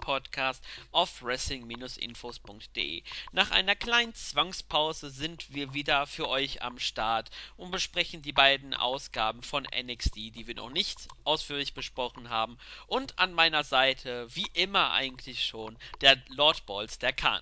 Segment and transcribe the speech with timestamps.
[0.00, 3.02] Podcast auf wrestling-infos.de.
[3.30, 8.74] Nach einer kleinen Zwangspause sind wir wieder für euch am Start und besprechen die beiden
[8.74, 12.58] Ausgaben von NXT, die wir noch nicht ausführlich besprochen haben.
[12.88, 17.40] Und an meiner Seite, wie immer eigentlich schon, der Lord Balls, der Khan.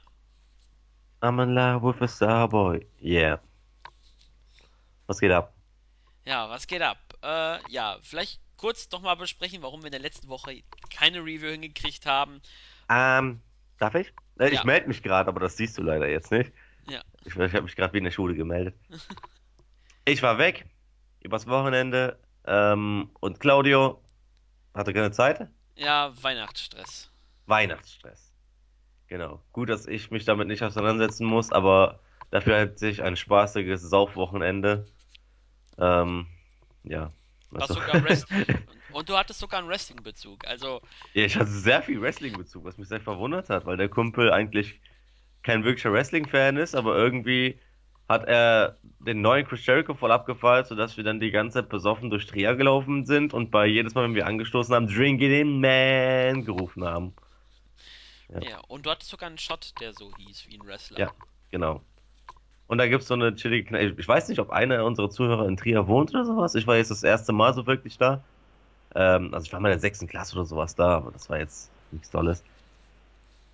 [1.22, 2.86] I'm in love with a Starboy.
[3.00, 3.40] Yeah.
[5.06, 5.54] Was geht ab?
[6.26, 6.98] Ja, was geht ab?
[7.22, 12.06] Äh, ja, vielleicht kurz nochmal besprechen, warum wir in der letzten Woche keine Review hingekriegt
[12.06, 12.40] haben.
[12.88, 13.40] Ähm,
[13.78, 14.12] darf ich?
[14.38, 14.52] Äh, Ja.
[14.52, 16.52] Ich melde mich gerade, aber das siehst du leider jetzt nicht.
[16.88, 17.02] Ja.
[17.24, 18.74] Ich, ich habe mich gerade wie in der Schule gemeldet.
[20.04, 20.66] ich war weg
[21.20, 24.00] übers Wochenende ähm, und Claudio
[24.74, 25.48] hatte keine Zeit.
[25.74, 27.10] Ja, Weihnachtsstress.
[27.46, 28.32] Weihnachtsstress.
[29.08, 29.42] Genau.
[29.52, 32.00] Gut, dass ich mich damit nicht auseinandersetzen muss, aber
[32.30, 34.86] dafür hat sich ein spaßiges Saufwochenende.
[35.78, 36.26] Ähm,
[36.84, 37.12] ja.
[37.50, 38.02] Was Also- sogar
[38.92, 40.46] Und du hattest sogar einen Wrestling-Bezug.
[40.46, 40.80] Also,
[41.12, 44.80] Ja, ich hatte sehr viel Wrestling-Bezug, was mich sehr verwundert hat, weil der Kumpel eigentlich
[45.42, 47.58] kein wirklicher Wrestling-Fan ist, aber irgendwie
[48.08, 52.08] hat er den neuen Chris Jericho voll abgefeiert, sodass wir dann die ganze Zeit besoffen
[52.08, 55.60] durch Trier gelaufen sind und bei jedes Mal, wenn wir angestoßen haben, Drink it in
[55.60, 57.14] Man gerufen haben.
[58.32, 58.40] ja.
[58.42, 58.58] Ja.
[58.68, 60.98] Und du hattest sogar einen Shot, der so hieß wie ein Wrestler.
[60.98, 61.10] Ja.
[61.50, 61.82] Genau.
[62.68, 64.00] Und da gibt's so eine chillige Kneipe.
[64.00, 66.54] Ich weiß nicht, ob einer unserer Zuhörer in Trier wohnt oder sowas.
[66.54, 68.24] Ich war jetzt das erste Mal so wirklich da.
[68.94, 71.38] Ähm, also ich war mal in der sechsten Klasse oder sowas da, aber das war
[71.38, 72.42] jetzt nichts Tolles.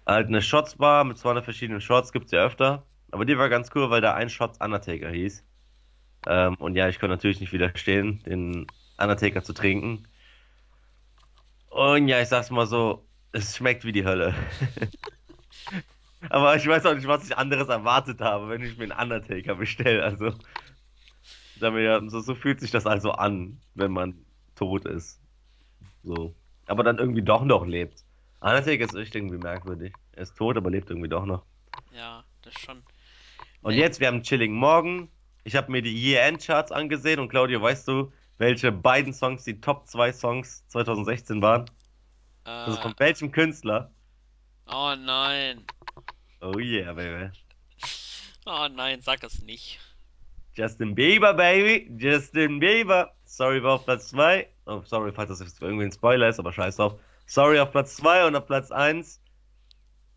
[0.07, 2.85] Halt eine Shots-Bar mit 200 verschiedenen Shots gibt's ja öfter.
[3.11, 5.45] Aber die war ganz cool, weil da ein Shot Undertaker hieß.
[6.27, 8.67] Ähm, und ja, ich konnte natürlich nicht widerstehen, den
[8.99, 10.09] Undertaker zu trinken.
[11.69, 14.35] Und ja, ich sag's mal so, es schmeckt wie die Hölle.
[16.31, 19.55] Aber ich weiß auch nicht, was ich anderes erwartet habe, wenn ich mir einen Undertaker
[19.57, 20.03] bestelle.
[20.05, 20.33] Also,
[21.61, 24.15] so, so fühlt sich das also an, wenn man
[24.55, 25.21] tot ist.
[26.03, 26.35] So.
[26.67, 28.05] Aber dann irgendwie doch noch lebt.
[28.41, 29.95] Undertaker ist echt irgendwie merkwürdig.
[30.13, 31.45] Er ist tot, aber lebt irgendwie doch noch.
[31.95, 32.83] Ja, das schon.
[33.63, 33.81] Und Nee.
[33.81, 35.11] jetzt, wir haben einen chilligen Morgen.
[35.45, 39.87] Ich habe mir die Year-End-Charts angesehen und Claudio, weißt du, welche beiden Songs die Top
[39.87, 41.71] 2 Songs 2016 waren?
[42.65, 43.93] Also von Äh, welchem Künstler?
[44.67, 45.65] oh nein.
[46.43, 47.31] Oh yeah, baby.
[48.47, 49.79] Oh nein, sag es nicht.
[50.55, 51.89] Justin Bieber, baby.
[51.97, 53.13] Justin Bieber.
[53.25, 54.49] Sorry war auf Platz 2.
[54.67, 56.99] Oh, sorry, falls das jetzt irgendwie ein Spoiler ist, aber scheiß drauf.
[57.27, 59.21] Sorry auf Platz 2 und auf Platz 1.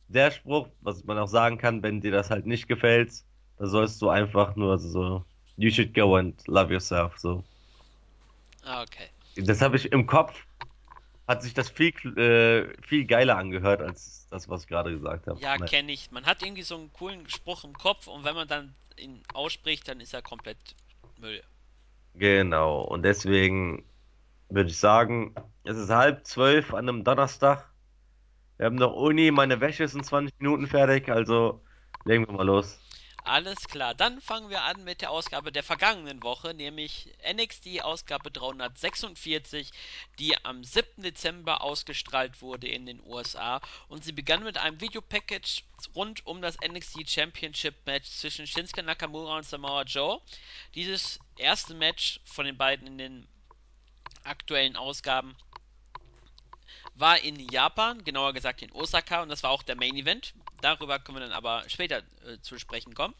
[0.07, 3.13] Der Spruch, was man auch sagen kann, wenn dir das halt nicht gefällt,
[3.57, 5.23] da sollst du einfach nur so,
[5.57, 7.43] you should go and love yourself, so.
[8.63, 9.09] Ah, okay.
[9.37, 10.33] Das habe ich im Kopf,
[11.27, 15.39] hat sich das viel, äh, viel geiler angehört, als das, was ich gerade gesagt habe.
[15.39, 16.11] Ja, kenne ich.
[16.11, 19.87] Man hat irgendwie so einen coolen Spruch im Kopf und wenn man dann ihn ausspricht,
[19.87, 20.57] dann ist er komplett
[21.17, 21.41] Müll.
[22.13, 23.83] Genau, und deswegen
[24.49, 27.69] würde ich sagen, es ist halb zwölf an einem Donnerstag.
[28.57, 31.61] Wir haben noch Uni, meine Wäsche ist in 20 Minuten fertig, also
[32.05, 32.79] legen wir mal los.
[33.27, 38.29] Alles klar, dann fangen wir an mit der Ausgabe der vergangenen Woche, nämlich NXT Ausgabe
[38.29, 39.71] 346,
[40.19, 41.01] die am 7.
[41.01, 45.63] Dezember ausgestrahlt wurde in den USA und sie begann mit einem Videopackage
[45.95, 50.21] rund um das NXT Championship Match zwischen Shinsuke Nakamura und Samoa Joe.
[50.75, 53.27] Dieses erste Match von den beiden in den
[54.23, 55.35] aktuellen Ausgaben
[56.93, 60.35] war in Japan, genauer gesagt in Osaka, und das war auch der Main Event.
[60.61, 63.15] Darüber können wir dann aber später äh, zu sprechen kommen.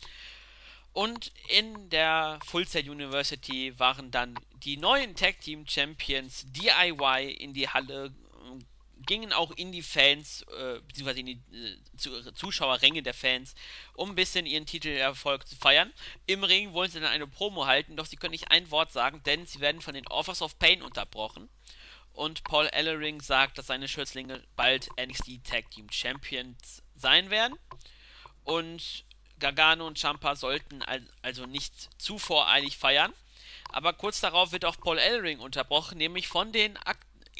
[0.96, 7.53] Und in der Full Sail University waren dann die neuen Tag Team Champions DIY in
[7.53, 8.63] die Halle, äh,
[9.06, 13.56] gingen auch in die Fans, äh, beziehungsweise in die äh, zu, Zuschauerränge der Fans,
[13.94, 15.91] um ein bisschen ihren Titelerfolg zu feiern.
[16.28, 19.22] Im Ring wollen sie dann eine Promo halten, doch sie können nicht ein Wort sagen,
[19.25, 21.50] denn sie werden von den Offers of Pain unterbrochen.
[22.13, 27.57] Und Paul Ellering sagt, dass seine Schützlinge bald NXT Tag Team Champions sein werden.
[28.44, 29.06] Und
[29.39, 33.13] Gargano und Champa sollten al also nicht zu voreilig feiern.
[33.69, 36.78] Aber kurz darauf wird auch Paul Ellering unterbrochen, nämlich von den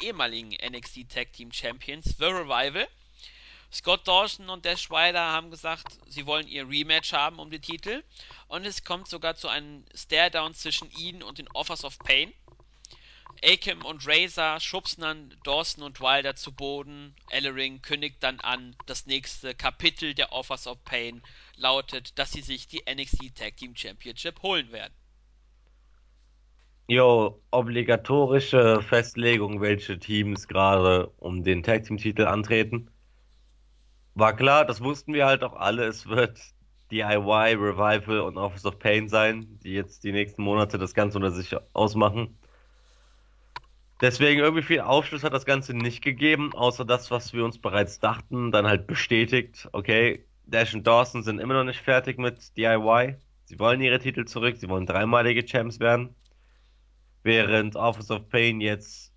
[0.00, 2.86] ehemaligen NXT Tag Team Champions The Revival.
[3.72, 8.04] Scott Dawson und Dash Ryder haben gesagt, sie wollen ihr Rematch haben um die Titel.
[8.48, 12.32] Und es kommt sogar zu einem Stare-Down zwischen ihnen und den Offers of Pain.
[13.44, 17.14] Akam und Razor schubsen dann Dawson und Wilder zu Boden.
[17.30, 21.22] Ellering kündigt dann an, das nächste Kapitel der Offers of Pain
[21.56, 24.94] lautet, dass sie sich die NXT Tag Team Championship holen werden.
[26.88, 32.90] Jo, obligatorische Festlegung, welche Teams gerade um den Tag Team Titel antreten.
[34.14, 36.38] War klar, das wussten wir halt auch alle, es wird
[36.90, 41.32] DIY, Revival und Office of Pain sein, die jetzt die nächsten Monate das Ganze unter
[41.32, 42.38] sich ausmachen.
[44.00, 47.98] Deswegen irgendwie viel Aufschluss hat das Ganze nicht gegeben, außer das, was wir uns bereits
[47.98, 49.68] dachten, dann halt bestätigt.
[49.72, 53.16] Okay, Dash und Dawson sind immer noch nicht fertig mit DIY.
[53.46, 56.14] Sie wollen ihre Titel zurück, sie wollen dreimalige Champs werden.
[57.22, 59.12] Während Office of Pain jetzt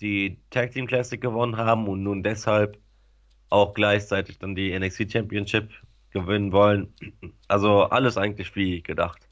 [0.00, 2.78] die Tag Team Classic gewonnen haben und nun deshalb
[3.50, 5.70] auch gleichzeitig dann die NXT Championship
[6.10, 6.94] gewinnen wollen.
[7.48, 9.29] Also alles eigentlich wie gedacht.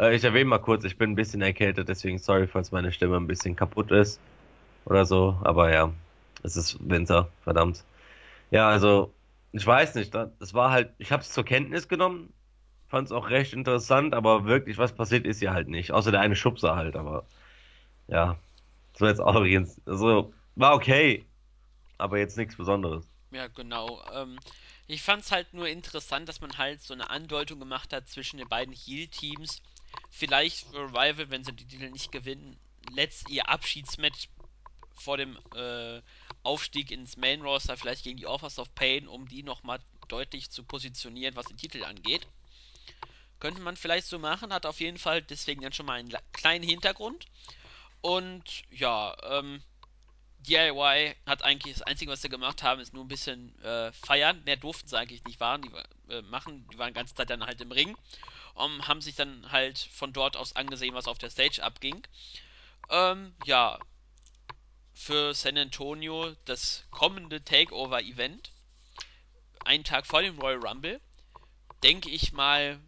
[0.00, 3.16] Äh, ich erwähne mal kurz, ich bin ein bisschen erkältet, deswegen sorry, falls meine Stimme
[3.18, 4.20] ein bisschen kaputt ist
[4.86, 5.38] oder so.
[5.44, 5.92] Aber ja,
[6.42, 7.84] es ist Winter, verdammt.
[8.50, 9.12] Ja, also
[9.52, 12.32] ich weiß nicht, das war halt, ich habe es zur Kenntnis genommen,
[12.88, 15.92] fand es auch recht interessant, aber wirklich was passiert ist ja halt nicht.
[15.92, 17.24] Außer der eine Schubser halt, aber
[18.08, 18.36] ja,
[18.96, 21.24] so jetzt auch übrigens, also war okay,
[21.98, 23.08] aber jetzt nichts Besonderes.
[23.32, 24.02] Ja, genau.
[24.12, 24.38] Ähm,
[24.86, 28.38] ich fand es halt nur interessant, dass man halt so eine Andeutung gemacht hat zwischen
[28.38, 29.62] den beiden Heal-Teams.
[30.10, 32.58] Vielleicht Revival, wenn sie die Titel nicht gewinnen,
[32.90, 34.28] letzt ihr Abschiedsmatch
[34.92, 36.02] vor dem äh,
[36.42, 40.64] Aufstieg ins Main Roster, vielleicht gegen die Authors of Pain, um die nochmal deutlich zu
[40.64, 42.26] positionieren, was den Titel angeht.
[43.38, 46.64] Könnte man vielleicht so machen, hat auf jeden Fall deswegen dann schon mal einen kleinen
[46.64, 47.26] Hintergrund.
[48.02, 49.62] Und ja, ähm,
[50.40, 54.42] DIY hat eigentlich das Einzige, was sie gemacht haben, ist nur ein bisschen äh, feiern.
[54.44, 55.70] Mehr durften sie eigentlich nicht waren, die,
[56.12, 56.66] äh, machen.
[56.72, 57.96] Die waren die ganze Zeit dann halt im Ring.
[58.62, 62.06] Um, haben sich dann halt von dort aus angesehen, was auf der Stage abging.
[62.90, 63.78] Ähm, ja,
[64.92, 68.52] für San Antonio das kommende Takeover-Event,
[69.64, 71.00] einen Tag vor dem Royal Rumble,
[71.82, 72.78] denke ich mal,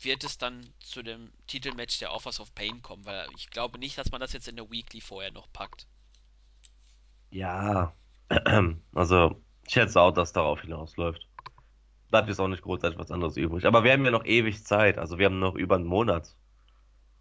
[0.00, 3.98] wird es dann zu dem Titelmatch der Offers of Pain kommen, weil ich glaube nicht,
[3.98, 5.86] dass man das jetzt in der Weekly vorher noch packt.
[7.30, 7.92] Ja,
[8.94, 11.26] also ich schätze auch, dass darauf hinausläuft.
[12.14, 13.66] Bleibt jetzt auch nicht großartig was anderes übrig.
[13.66, 14.98] Aber wir haben ja noch ewig Zeit.
[14.98, 16.36] Also wir haben noch über einen Monat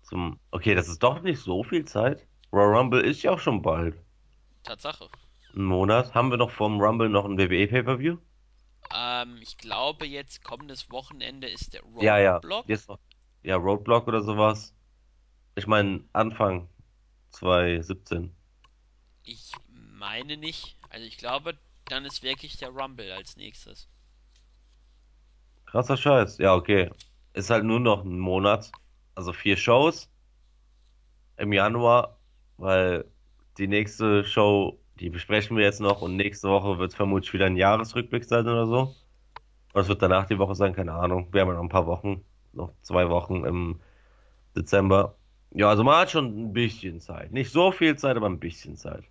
[0.04, 0.40] zum.
[0.52, 2.28] Okay, das ist doch nicht so viel Zeit.
[2.52, 3.98] Royal Rumble ist ja auch schon bald.
[4.62, 5.10] Tatsache.
[5.56, 6.14] Ein Monat.
[6.14, 8.18] Haben wir noch vorm Rumble noch ein WWE Pay-Per-View?
[8.94, 12.34] Ähm, ich glaube, jetzt kommendes Wochenende ist der Ja, ja.
[12.34, 12.70] Roadblock.
[12.70, 13.00] Jetzt noch.
[13.42, 14.76] Ja, Roadblock oder sowas.
[15.56, 16.70] Ich meine, Anfang
[17.32, 18.32] 2017.
[19.24, 20.78] Ich meine nicht.
[20.92, 23.90] Also ich glaube, dann ist wirklich der Rumble als nächstes.
[25.74, 26.38] Krasser Scheiß.
[26.38, 26.92] Ja, okay.
[27.34, 28.72] Ist halt nur noch ein Monat.
[29.16, 30.08] Also vier Shows
[31.38, 32.20] im Januar,
[32.58, 33.06] weil
[33.58, 37.58] die nächste Show, die besprechen wir jetzt noch und nächste Woche wird vermutlich wieder ein
[37.58, 38.94] Jahresrückblick sein oder so.
[39.74, 40.76] Was wird danach die Woche sein?
[40.76, 41.30] Keine Ahnung.
[41.32, 43.80] Wir haben ja noch ein paar Wochen, noch zwei Wochen im
[44.56, 45.16] Dezember.
[45.50, 47.32] Ja, also man hat schon ein bisschen Zeit.
[47.32, 49.06] Nicht so viel Zeit, aber ein bisschen Zeit.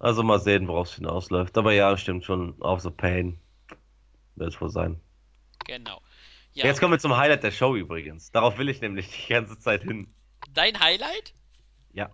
[0.00, 1.56] Also mal sehen, worauf es hinausläuft.
[1.56, 2.60] Aber ja, stimmt schon.
[2.60, 3.38] Auf the Pain
[4.34, 5.00] wird es wohl sein.
[5.64, 6.00] Genau.
[6.52, 8.32] Ja, Jetzt kommen wir zum Highlight der Show übrigens.
[8.32, 10.12] Darauf will ich nämlich die ganze Zeit hin.
[10.52, 11.32] dein Highlight?
[11.92, 12.10] Ja.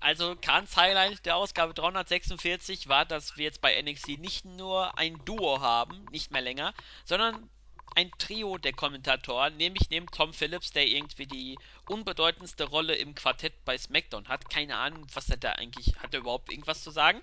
[0.00, 5.22] Also Kahns Highlight der Ausgabe 346 war, dass wir jetzt bei NXT nicht nur ein
[5.24, 6.72] Duo haben, nicht mehr länger,
[7.04, 7.50] sondern
[7.96, 11.58] ein Trio der Kommentatoren, nämlich neben Tom Phillips, der irgendwie die
[11.88, 14.48] unbedeutendste Rolle im Quartett bei SmackDown hat.
[14.48, 17.20] Keine Ahnung, was er da eigentlich hat, er überhaupt irgendwas zu sagen.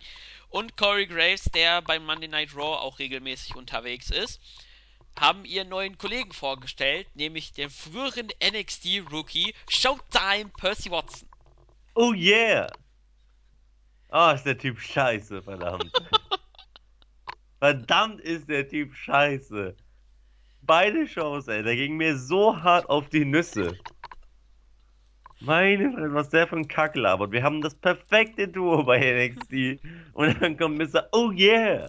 [0.49, 4.41] Und Corey Graves, der beim Monday Night Raw auch regelmäßig unterwegs ist,
[5.19, 11.27] haben ihren neuen Kollegen vorgestellt, nämlich den früheren NXT-Rookie Showtime Percy Watson.
[11.95, 12.67] Oh yeah!
[14.09, 15.91] Ah, ist der Typ scheiße, verdammt.
[17.59, 19.75] Verdammt ist der Typ scheiße.
[20.61, 23.75] Beide Shows, ey, der ging mir so hart auf die Nüsse.
[25.39, 27.31] Meine Fresse, was der für ein Kack labert.
[27.31, 29.81] Wir haben das perfekte Duo bei NXT.
[30.13, 31.07] Und dann kommt Mr.
[31.11, 31.87] Oh yeah!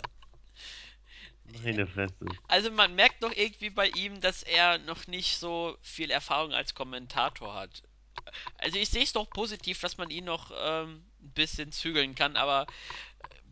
[1.62, 2.26] Meine Fresse.
[2.46, 6.74] Also man merkt doch irgendwie bei ihm, dass er noch nicht so viel Erfahrung als
[6.74, 7.82] Kommentator hat.
[8.58, 12.36] Also ich sehe es doch positiv, dass man ihn noch ähm, ein bisschen zügeln kann,
[12.36, 12.66] aber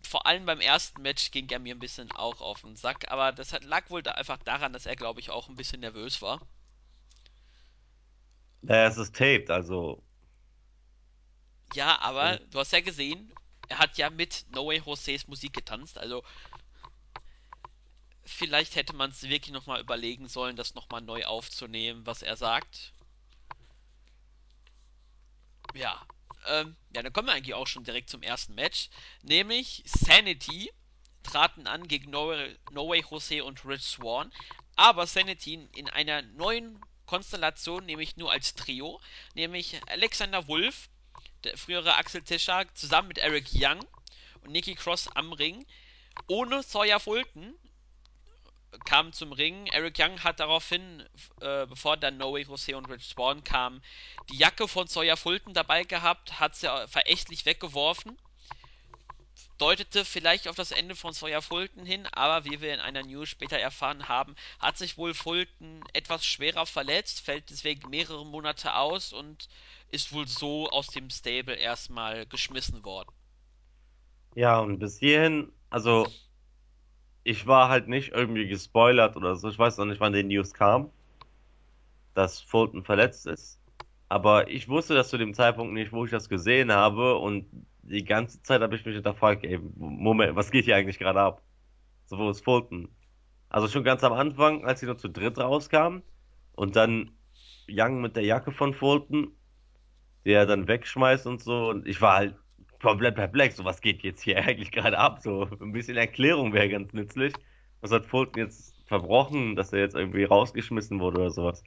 [0.03, 3.11] vor allem beim ersten Match ging er mir ein bisschen auch auf den Sack.
[3.11, 5.81] Aber das hat, lag wohl da einfach daran, dass er, glaube ich, auch ein bisschen
[5.81, 6.41] nervös war.
[8.63, 10.03] Naja, es ist taped, also.
[11.75, 13.33] Ja, aber du hast ja gesehen,
[13.69, 15.99] er hat ja mit No Way Joses Musik getanzt.
[15.99, 16.23] Also
[18.27, 22.93] vielleicht hätte man es wirklich nochmal überlegen sollen, das nochmal neu aufzunehmen, was er sagt.
[25.75, 26.07] Ja.
[26.47, 28.91] Ähm, ja, dann kommen wir eigentlich auch schon direkt zum ersten Match.
[29.23, 30.71] Nämlich Sanity
[31.23, 32.33] traten an gegen No,
[32.71, 34.33] no Way Jose und Rich Swan.
[34.77, 39.01] Aber Sanity in einer neuen Konstellation, nämlich nur als Trio.
[39.35, 40.89] Nämlich Alexander Wolf,
[41.45, 43.85] der frühere Axel Tischer, zusammen mit Eric Young
[44.43, 45.67] und Nikki Cross am Ring.
[46.29, 47.55] Ohne Sawyer Fulton,
[48.85, 49.67] kamen zum Ring.
[49.69, 51.01] Eric Young hat daraufhin,
[51.41, 53.83] äh, bevor dann No Way Jose und Rich Swan kamen,
[54.29, 58.19] die Jacke von Sawyer Fulton dabei gehabt, hat sie verächtlich weggeworfen.
[59.59, 63.31] Deutete vielleicht auf das Ende von Sawyer Fulton hin, aber wie wir in einer News
[63.31, 69.15] später erfahren haben, hat sich wohl Fulton etwas schwerer verletzt, fällt deswegen mehrere Monate aus
[69.15, 69.49] und
[69.91, 73.11] ist wohl so aus dem Stable erstmal geschmissen worden.
[74.35, 76.07] Ja, und bis hierhin, also
[77.27, 79.49] ich war halt nicht irgendwie gespoilert oder so.
[79.49, 80.91] Ich weiß noch nicht, wann die News kam,
[82.15, 83.59] dass Fulton verletzt ist.
[84.09, 87.17] Aber ich wusste das zu dem Zeitpunkt nicht, wo ich das gesehen habe.
[87.17, 87.47] Und
[87.83, 91.43] die ganze Zeit habe ich mich hinterfragt, ey, Moment, was geht hier eigentlich gerade ab?
[92.05, 92.89] So, wo ist Fulton?
[93.49, 96.03] Also schon ganz am Anfang, als sie nur zu dritt rauskamen
[96.53, 97.11] und dann
[97.69, 99.33] Young mit der Jacke von Fulton,
[100.25, 101.71] der dann wegschmeißt und so.
[101.71, 102.37] Und ich war halt
[102.81, 103.57] komplett perplex.
[103.57, 105.21] So, was geht jetzt hier eigentlich gerade ab?
[105.23, 107.33] So, ein bisschen Erklärung wäre ganz nützlich.
[107.81, 111.63] Was hat Fulton jetzt verbrochen, dass er jetzt irgendwie rausgeschmissen wurde oder sowas?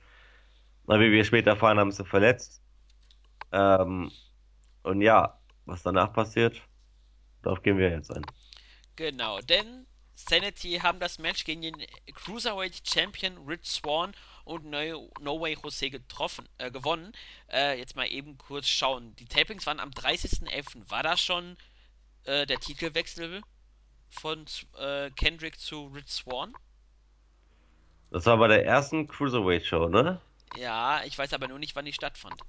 [0.88, 2.62] Na, wie wir später erfahren haben, ist er verletzt.
[3.52, 4.12] Ähm,
[4.84, 6.62] und ja, was danach passiert,
[7.44, 8.26] darauf gehen wir jetzt ein.
[8.96, 9.86] Genau, denn
[10.16, 11.76] Sanity haben das Match gegen den
[12.14, 14.14] Cruiserweight Champion Rich Swan
[14.50, 17.14] und No, no Way Jose getroffen, äh, gewonnen.
[17.52, 19.16] Äh, jetzt mal eben kurz schauen.
[19.18, 20.90] Die Tapings waren am 30.11.
[20.90, 21.56] War das schon
[22.24, 23.42] äh, der Titelwechsel
[24.10, 24.46] von
[24.80, 26.56] äh, Kendrick zu Rich Swan?
[28.10, 30.20] Das war bei der ersten Cruiserweight Show, ne?
[30.58, 32.42] Ja, ich weiß aber nur nicht, wann die stattfand.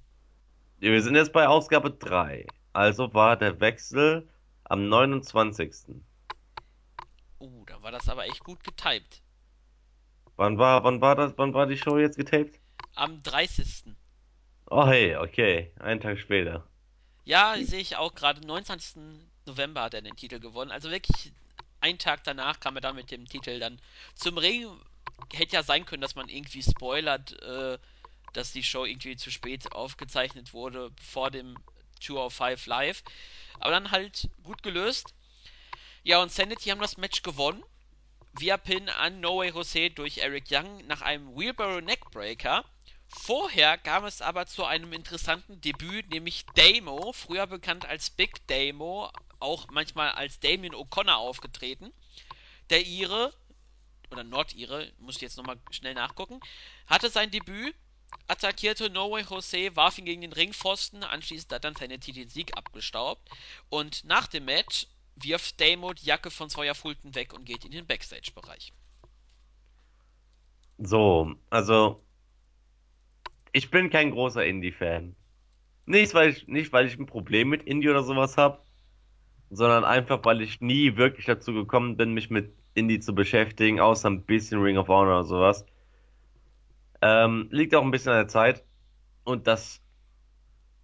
[0.78, 2.46] Wir sind jetzt bei Ausgabe 3.
[2.72, 4.26] Also war der Wechsel
[4.64, 5.96] am 29.
[7.40, 9.22] Uh, da war das aber echt gut getimt.
[10.40, 12.58] Wann war, wann war das, wann war die Show jetzt getaped?
[12.94, 13.84] Am 30.
[14.70, 16.66] Oh hey, okay, einen Tag später.
[17.26, 18.40] Ja, sehe ich auch gerade.
[18.40, 19.02] 29.
[19.44, 20.70] November hat er den Titel gewonnen.
[20.70, 21.34] Also wirklich
[21.80, 23.82] einen Tag danach kam er dann mit dem Titel dann
[24.14, 24.66] zum Ring.
[25.30, 27.76] Hätte ja sein können, dass man irgendwie spoilert, äh,
[28.32, 31.58] dass die Show irgendwie zu spät aufgezeichnet wurde vor dem
[32.00, 33.02] 205 Live.
[33.58, 35.12] Aber dann halt gut gelöst.
[36.02, 37.62] Ja, und Sanity haben das Match gewonnen.
[38.32, 42.64] Via Pin an No Way Jose durch Eric Young nach einem Wheelbarrow Neckbreaker.
[43.08, 49.10] Vorher kam es aber zu einem interessanten Debüt, nämlich Damo, früher bekannt als Big Damo,
[49.40, 51.92] auch manchmal als Damien O'Connor aufgetreten.
[52.70, 53.34] Der Ire,
[54.12, 56.40] oder Nordire, muss ich jetzt nochmal schnell nachgucken,
[56.86, 57.74] hatte sein Debüt,
[58.28, 63.28] attackierte No Way Jose, warf ihn gegen den Ringpfosten, anschließend hat dann seine Sieg abgestaubt.
[63.70, 64.86] Und nach dem Match
[65.22, 68.72] wirft Damo die Jacke von Sawyer Fulton weg und geht in den Backstage-Bereich.
[70.78, 72.02] So, also
[73.52, 75.14] ich bin kein großer Indie-Fan.
[75.86, 78.62] Nicht, weil ich, nicht, weil ich ein Problem mit Indie oder sowas habe,
[79.50, 84.08] sondern einfach, weil ich nie wirklich dazu gekommen bin, mich mit Indie zu beschäftigen, außer
[84.08, 85.66] ein bisschen Ring of Honor oder sowas.
[87.02, 88.64] Ähm, liegt auch ein bisschen an der Zeit.
[89.24, 89.82] Und das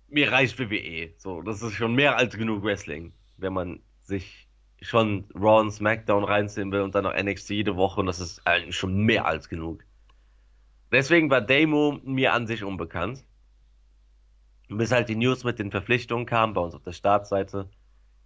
[0.09, 1.15] mir reicht WWE.
[1.19, 4.49] So, das ist schon mehr als genug Wrestling, wenn man sich
[4.81, 8.47] schon Raw und SmackDown reinziehen will und dann noch NXT jede Woche und das ist
[8.47, 9.85] eigentlich schon mehr als genug.
[10.93, 13.25] Deswegen war Damo mir an sich unbekannt.
[14.69, 17.69] Bis halt die News mit den Verpflichtungen kamen bei uns auf der Startseite.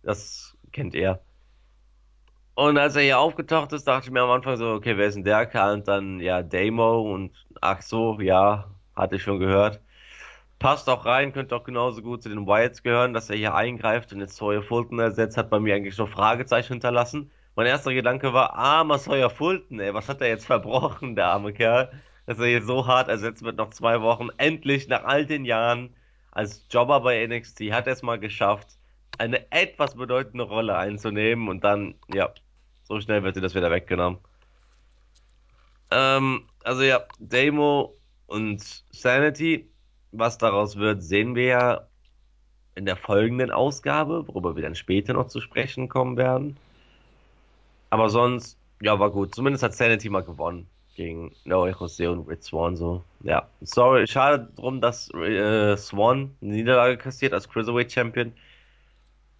[0.02, 1.20] Das kennt er.
[2.54, 5.14] Und als er hier aufgetaucht ist, dachte ich mir am Anfang so, okay, wer ist
[5.14, 5.74] denn der Kerl?
[5.74, 9.80] Und dann, ja, Damo und ach so, ja, hatte ich schon gehört.
[10.60, 14.12] Passt auch rein, könnte auch genauso gut zu den Wyatts gehören, dass er hier eingreift
[14.12, 17.30] und jetzt Sawyer Fulton ersetzt, hat bei mir eigentlich noch Fragezeichen hinterlassen.
[17.56, 21.54] Mein erster Gedanke war, armer Sawyer Fulton, ey, was hat er jetzt verbrochen, der arme
[21.54, 21.90] Kerl,
[22.26, 24.28] dass er jetzt so hart ersetzt wird nach zwei Wochen.
[24.36, 25.94] Endlich, nach all den Jahren,
[26.30, 28.68] als Jobber bei NXT, hat er es mal geschafft,
[29.16, 32.34] eine etwas bedeutende Rolle einzunehmen und dann, ja,
[32.82, 34.18] so schnell wird sie das wieder weggenommen.
[35.90, 39.69] Ähm, also ja, Damo und Sanity,
[40.12, 41.86] was daraus wird, sehen wir ja
[42.74, 46.56] in der folgenden Ausgabe, worüber wir dann später noch zu sprechen kommen werden.
[47.90, 49.34] Aber sonst, ja, war gut.
[49.34, 53.02] Zumindest hat Sanity mal gewonnen gegen Noé Jose und Rich Swan so.
[53.22, 58.32] Ja, sorry, schade drum, dass äh, Swan eine Niederlage kassiert als Cruiserweight Champion.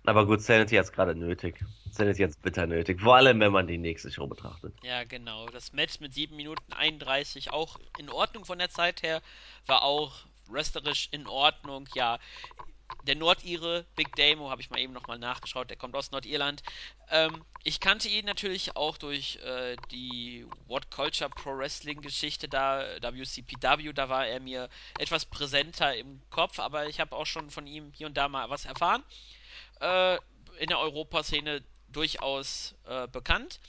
[0.06, 1.62] Aber gut, Sanity hat es gerade nötig.
[1.90, 3.00] Sanity hat es bitter nötig.
[3.00, 4.72] Vor allem, wenn man die nächste Show betrachtet.
[4.82, 5.46] Ja, genau.
[5.46, 9.20] Das Match mit 7 Minuten 31, auch in Ordnung von der Zeit her,
[9.66, 11.88] war auch wrestlerisch in Ordnung.
[11.94, 12.18] Ja,
[13.04, 16.62] der Nordire, Big Damo, habe ich mal eben nochmal nachgeschaut, der kommt aus Nordirland.
[17.08, 22.84] Ähm, ich kannte ihn natürlich auch durch äh, die What Culture Pro Wrestling Geschichte da,
[23.00, 27.66] WCPW, da war er mir etwas präsenter im Kopf, aber ich habe auch schon von
[27.66, 29.02] ihm hier und da mal was erfahren.
[29.80, 30.16] Äh,
[30.58, 33.60] in der Europaszene durchaus äh, bekannt.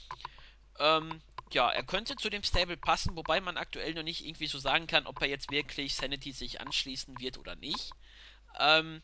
[0.78, 1.20] Ähm,
[1.54, 4.86] ja, er könnte zu dem Stable passen, wobei man aktuell noch nicht irgendwie so sagen
[4.86, 7.92] kann, ob er jetzt wirklich Sanity sich anschließen wird oder nicht.
[8.58, 9.02] Ähm,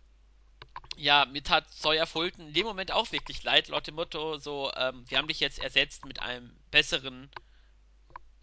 [0.97, 4.73] ja, mir tat Sawyer Fulton in dem Moment auch wirklich leid, laut dem Motto, so,
[4.77, 7.31] ähm, wir haben dich jetzt ersetzt mit einem besseren,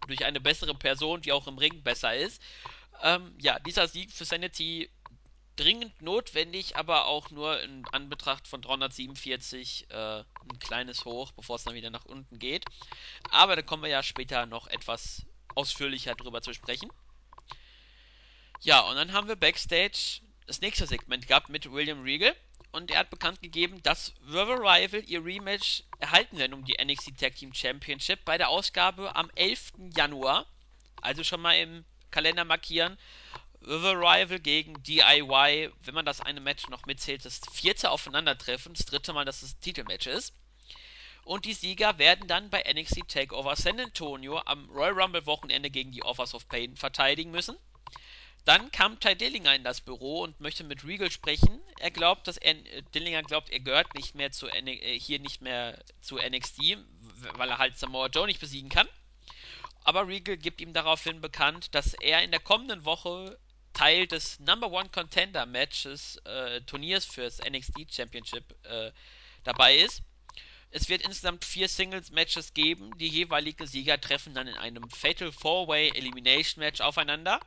[0.08, 2.42] durch eine bessere Person, die auch im Ring besser ist.
[3.04, 4.90] Ähm, ja, dieser Sieg für Sanity
[5.56, 11.64] dringend notwendig, aber auch nur in Anbetracht von 347 äh, ein kleines Hoch, bevor es
[11.64, 12.66] dann wieder nach unten geht.
[13.32, 16.92] Aber da kommen wir ja später noch etwas ausführlicher drüber zu sprechen.
[18.62, 22.36] Ja, und dann haben wir Backstage das nächste Segment gehabt mit William Regal.
[22.72, 27.18] Und er hat bekannt gegeben, dass River Rival ihr Rematch erhalten werden um die NXT
[27.18, 29.72] Tag Team Championship bei der Ausgabe am 11.
[29.96, 30.46] Januar.
[31.02, 32.98] Also schon mal im Kalender markieren.
[33.66, 38.86] River Rival gegen DIY, wenn man das eine Match noch mitzählt, das vierte Aufeinandertreffen, das
[38.86, 40.34] dritte Mal, dass es ein Titelmatch ist.
[41.24, 45.92] Und die Sieger werden dann bei NXT Takeover San Antonio am Royal Rumble Wochenende gegen
[45.92, 47.58] die Offers of Pain verteidigen müssen.
[48.46, 51.60] Dann kam Ty Dillinger in das Büro und möchte mit Regal sprechen.
[51.80, 52.54] Er glaubt, dass er,
[52.94, 56.78] Dillinger glaubt, er gehört nicht mehr zu äh, hier nicht mehr zu NXT,
[57.38, 58.88] weil er halt Samoa Joe nicht besiegen kann.
[59.84, 63.40] Aber Regal gibt ihm daraufhin bekannt, dass er in der kommenden Woche
[63.76, 68.92] Teil des Number One Contender Matches äh, Turniers fürs NXT Championship äh,
[69.44, 70.02] dabei ist.
[70.72, 72.98] Es wird insgesamt vier Singles-Matches geben.
[72.98, 77.40] Die jeweiligen Sieger treffen dann in einem Fatal Four-Way Elimination Match aufeinander.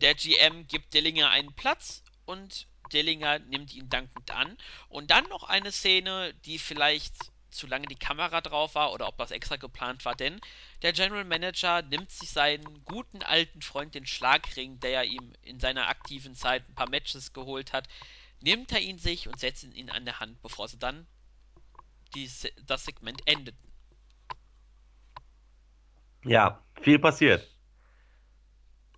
[0.00, 4.56] Der GM gibt Dillinger einen Platz und Dillinger nimmt ihn dankend an.
[4.88, 7.14] Und dann noch eine Szene, die vielleicht
[7.52, 10.40] zu lange die Kamera drauf war oder ob das extra geplant war, denn
[10.82, 15.88] der General Manager nimmt sich seinen guten alten Freund, den Schlagring, der ihm in seiner
[15.88, 17.88] aktiven Zeit ein paar Matches geholt hat,
[18.40, 21.06] nimmt er ihn sich und setzt ihn an der Hand, bevor sie dann
[22.14, 22.28] die,
[22.66, 23.72] das Segment endeten.
[26.24, 27.48] Ja, viel passiert.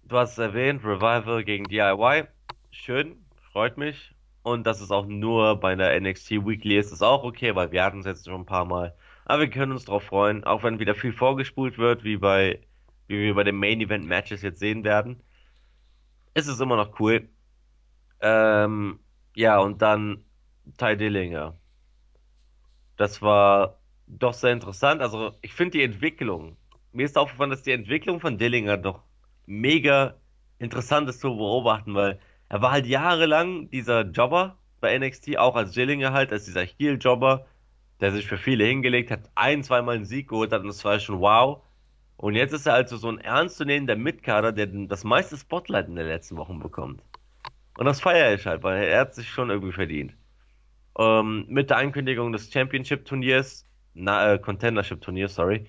[0.02, 2.28] Du hast es erwähnt, Revival gegen DIY.
[2.70, 4.13] Schön, freut mich.
[4.44, 7.82] Und dass es auch nur bei der NXT Weekly ist, ist auch okay, weil wir
[7.82, 8.94] hatten es jetzt schon ein paar Mal.
[9.24, 12.60] Aber wir können uns darauf freuen, auch wenn wieder viel vorgespult wird, wie bei,
[13.08, 15.22] wie wir bei den Main Event Matches jetzt sehen werden.
[16.34, 17.30] Ist es immer noch cool.
[18.20, 19.00] Ähm,
[19.34, 20.24] ja, und dann
[20.76, 21.58] Ty Dillinger.
[22.96, 25.00] Das war doch sehr interessant.
[25.00, 26.58] Also, ich finde die Entwicklung.
[26.92, 29.04] Mir ist aufgefallen, dass die Entwicklung von Dillinger doch
[29.46, 30.16] mega
[30.58, 35.72] interessant ist zu beobachten, weil er war halt jahrelang dieser Jobber bei NXT, auch als
[35.72, 37.46] Dillinger halt, als dieser Heel-Jobber,
[38.00, 40.98] der sich für viele hingelegt hat, ein, zweimal einen Sieg geholt hat und das war
[40.98, 41.62] schon wow.
[42.16, 46.06] Und jetzt ist er also so ein ernstzunehmender Mitkader, der das meiste Spotlight in den
[46.06, 47.02] letzten Wochen bekommt.
[47.76, 50.14] Und das feiere ich halt, weil er hat sich schon irgendwie verdient.
[50.98, 55.66] Ähm, mit der Ankündigung des Championship-Turniers, äh, Contendership-Turniers, sorry.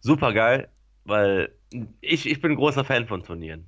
[0.00, 0.68] Super geil,
[1.04, 1.54] weil
[2.00, 3.66] ich, ich bin großer Fan von Turnieren.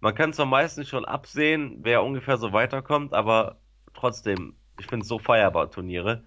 [0.00, 3.60] Man kann zwar meistens schon absehen, wer ungefähr so weiterkommt, aber
[3.94, 6.24] trotzdem, ich finde es so feierbar, Turniere.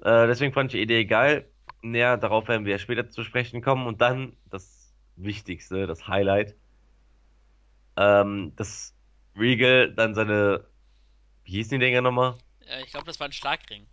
[0.00, 1.50] Äh, deswegen fand ich die Idee geil.
[1.82, 3.86] Näher darauf werden wir später zu sprechen kommen.
[3.86, 6.54] Und dann das Wichtigste, das Highlight,
[7.96, 8.94] ähm, dass
[9.36, 10.64] Regal dann seine,
[11.44, 12.36] wie hießen die Dinger nochmal?
[12.60, 13.86] Äh, ich glaube, das war ein Schlagring.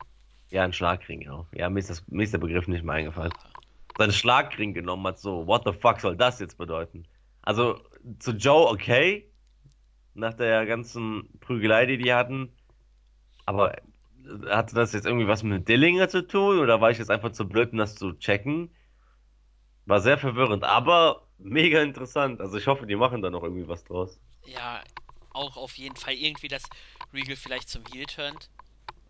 [0.50, 1.45] Ja, ein Schlagring, ja.
[1.54, 3.34] Ja, mir ist, das, mir ist der Begriff nicht mehr eingefallen.
[3.98, 7.08] Seinen Schlagring genommen hat, so, what the fuck soll das jetzt bedeuten?
[7.45, 7.79] Also,
[8.19, 9.31] zu Joe okay,
[10.13, 12.55] nach der ganzen Prügelei, die die hatten.
[13.45, 13.75] Aber
[14.49, 17.47] hatte das jetzt irgendwie was mit Dillinger zu tun oder war ich jetzt einfach zu
[17.47, 18.75] blöd, um das zu checken?
[19.86, 22.39] War sehr verwirrend, aber mega interessant.
[22.41, 24.19] Also ich hoffe, die machen da noch irgendwie was draus.
[24.43, 24.84] Ja,
[25.34, 26.69] auch auf jeden Fall irgendwie, dass
[27.13, 28.49] Regal vielleicht zum Heel turnt,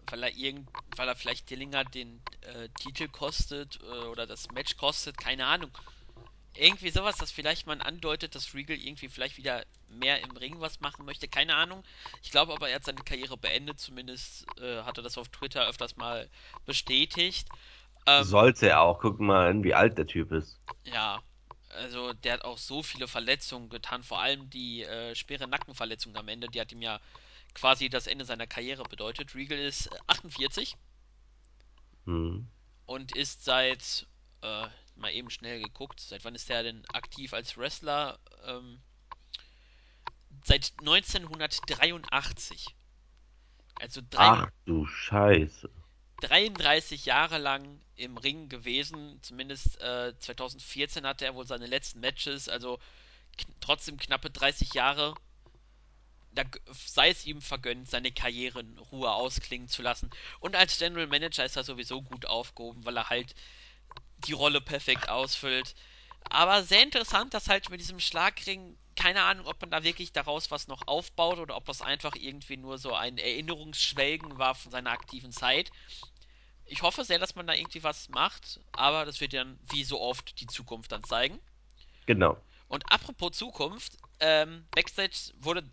[0.09, 4.77] weil er irgend, weil er vielleicht Dillinger den äh, Titel kostet äh, oder das Match
[4.77, 5.71] kostet, keine Ahnung.
[6.57, 10.79] Irgendwie sowas, das vielleicht mal andeutet, dass Regal irgendwie vielleicht wieder mehr im Ring was
[10.79, 11.27] machen möchte.
[11.27, 11.83] Keine Ahnung.
[12.23, 13.79] Ich glaube aber, er hat seine Karriere beendet.
[13.79, 16.29] Zumindest äh, hat er das auf Twitter öfters mal
[16.65, 17.49] bestätigt.
[18.05, 18.99] Ähm, Sollte er auch.
[18.99, 20.59] Guck mal an, wie alt der Typ ist.
[20.83, 21.21] Ja.
[21.69, 24.03] Also, der hat auch so viele Verletzungen getan.
[24.03, 26.47] Vor allem die äh, schwere Nackenverletzung am Ende.
[26.47, 27.01] Die hat ihm ja
[27.53, 29.35] quasi das Ende seiner Karriere bedeutet.
[29.35, 30.77] Regal ist 48.
[32.05, 32.47] Hm.
[32.85, 34.07] Und ist seit
[34.41, 35.99] äh, mal eben schnell geguckt.
[35.99, 38.19] Seit wann ist der denn aktiv als Wrestler?
[38.45, 38.81] Ähm,
[40.43, 42.75] seit 1983.
[43.79, 45.69] Also drei, Ach du Scheiße.
[46.21, 49.19] 33 Jahre lang im Ring gewesen.
[49.21, 52.47] Zumindest äh, 2014 hatte er wohl seine letzten Matches.
[52.49, 52.79] Also
[53.59, 55.13] trotzdem knappe 30 Jahre.
[56.31, 60.09] Da sei es ihm vergönnt, seine Karriere in Ruhe ausklingen zu lassen.
[60.39, 63.35] Und als General Manager ist er sowieso gut aufgehoben, weil er halt
[64.27, 65.75] die Rolle perfekt ausfüllt.
[66.29, 70.51] Aber sehr interessant, dass halt mit diesem Schlagring, keine Ahnung, ob man da wirklich daraus
[70.51, 74.91] was noch aufbaut oder ob das einfach irgendwie nur so ein Erinnerungsschwelgen war von seiner
[74.91, 75.71] aktiven Zeit.
[76.65, 80.01] Ich hoffe sehr, dass man da irgendwie was macht, aber das wird dann wie so
[80.01, 81.39] oft die Zukunft dann zeigen.
[82.07, 82.37] Genau.
[82.67, 85.63] Und apropos Zukunft, ähm, Backstage wurde,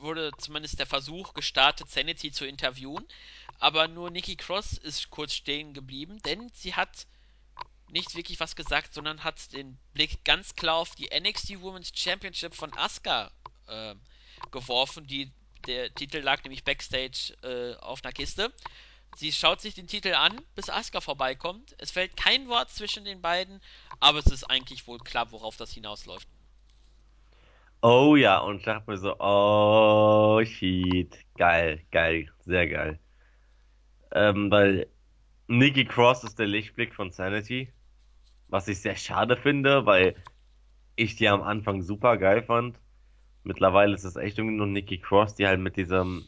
[0.00, 3.06] wurde zumindest der Versuch gestartet, Sanity zu interviewen,
[3.58, 7.06] aber nur Nikki Cross ist kurz stehen geblieben, denn sie hat
[7.90, 12.54] nicht wirklich was gesagt, sondern hat den Blick ganz klar auf die NXT Women's Championship
[12.54, 13.30] von Asuka
[13.66, 13.94] äh,
[14.50, 15.06] geworfen.
[15.06, 15.30] Die,
[15.66, 18.52] der Titel lag nämlich backstage äh, auf einer Kiste.
[19.16, 21.74] Sie schaut sich den Titel an, bis Asuka vorbeikommt.
[21.78, 23.60] Es fällt kein Wort zwischen den beiden,
[24.00, 26.28] aber es ist eigentlich wohl klar, worauf das hinausläuft.
[27.80, 32.98] Oh ja, und ich dachte mir so, oh shit, geil, geil, sehr geil.
[34.12, 34.88] Ähm, weil
[35.46, 37.72] Nikki Cross ist der Lichtblick von Sanity,
[38.48, 40.14] was ich sehr schade finde, weil
[40.96, 42.78] ich die am Anfang super geil fand.
[43.44, 46.26] Mittlerweile ist es echt irgendwie nur Nikki Cross, die halt mit diesem,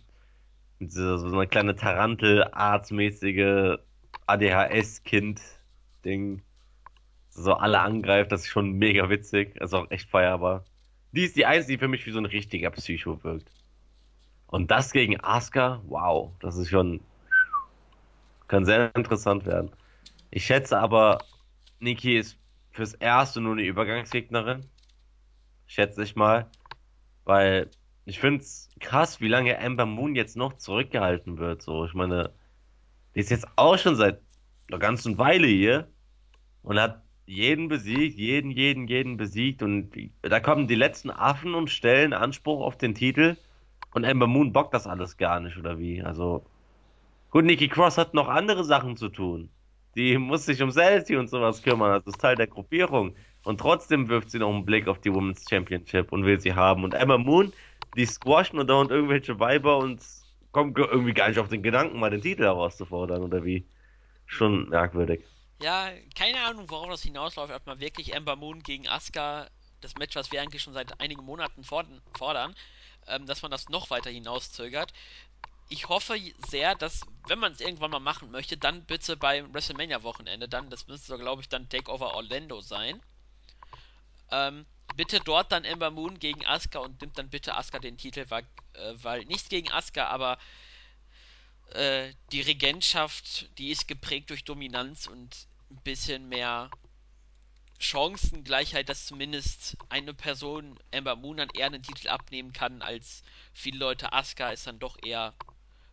[0.79, 3.79] mit dieser, so eine kleine Tarantel-artsmäßige
[4.27, 6.43] ADHS-Kind-Ding
[7.31, 10.65] so alle angreift, das ist schon mega witzig, ist auch echt feierbar.
[11.13, 13.51] Die ist die einzige, die für mich wie so ein richtiger Psycho wirkt.
[14.47, 17.01] Und das gegen Asuka, wow, das ist schon,
[18.49, 19.71] kann sehr interessant werden.
[20.31, 21.25] Ich schätze aber,
[21.81, 22.39] Nikki ist
[22.71, 24.67] fürs Erste nur eine Übergangsgegnerin.
[25.67, 26.51] Schätze ich mal.
[27.25, 27.71] Weil
[28.05, 31.63] ich finde es krass, wie lange Ember Moon jetzt noch zurückgehalten wird.
[31.63, 32.33] So, ich meine,
[33.15, 34.21] die ist jetzt auch schon seit
[34.69, 35.89] einer ganzen Weile hier
[36.63, 39.63] und hat jeden besiegt, jeden, jeden, jeden besiegt.
[39.63, 43.37] Und da kommen die letzten Affen und stellen Anspruch auf den Titel.
[43.95, 46.03] Und Ember Moon bockt das alles gar nicht, oder wie?
[46.03, 46.45] Also,
[47.31, 49.51] gut, Nikki Cross hat noch andere Sachen zu tun.
[49.97, 52.01] Die muss sich um Celtic und sowas kümmern.
[52.05, 53.15] Das ist Teil der Gruppierung.
[53.45, 56.85] Und trotzdem wirft sie noch einen Blick auf die Women's Championship und will sie haben.
[56.85, 57.53] Und Emma Moon,
[57.97, 60.01] die squashen und dauernd irgendwelche Weiber und
[60.53, 63.67] kommt irgendwie gar nicht auf den Gedanken, mal den Titel herauszufordern, oder wie?
[64.27, 65.25] Schon merkwürdig.
[65.63, 69.49] Ja, keine Ahnung, worauf das hinausläuft, ob man wirklich Ember Moon gegen Asuka,
[69.81, 72.55] das Match, was wir eigentlich schon seit einigen Monaten fordern,
[73.07, 74.93] ähm, dass man das noch weiter hinauszögert.
[75.71, 80.49] Ich hoffe sehr, dass, wenn man es irgendwann mal machen möchte, dann bitte beim WrestleMania-Wochenende,
[80.49, 83.01] dann, das müsste so, glaube ich, dann Takeover Orlando sein.
[84.31, 88.27] Ähm, bitte dort dann Ember Moon gegen Asuka und nimmt dann bitte Asuka den Titel,
[88.31, 90.39] weil, äh, weil nichts gegen Asuka, aber
[91.73, 96.73] äh, die Regentschaft, die ist geprägt durch Dominanz und ein bisschen mehr
[97.79, 103.79] Chancengleichheit, dass zumindest eine Person Ember Moon dann eher einen Titel abnehmen kann, als viele
[103.79, 105.35] Leute Asuka ist dann doch eher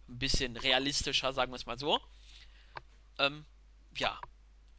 [0.09, 1.99] ein bisschen realistischer, sagen wir es mal so.
[3.19, 3.45] Ähm,
[3.97, 4.19] ja.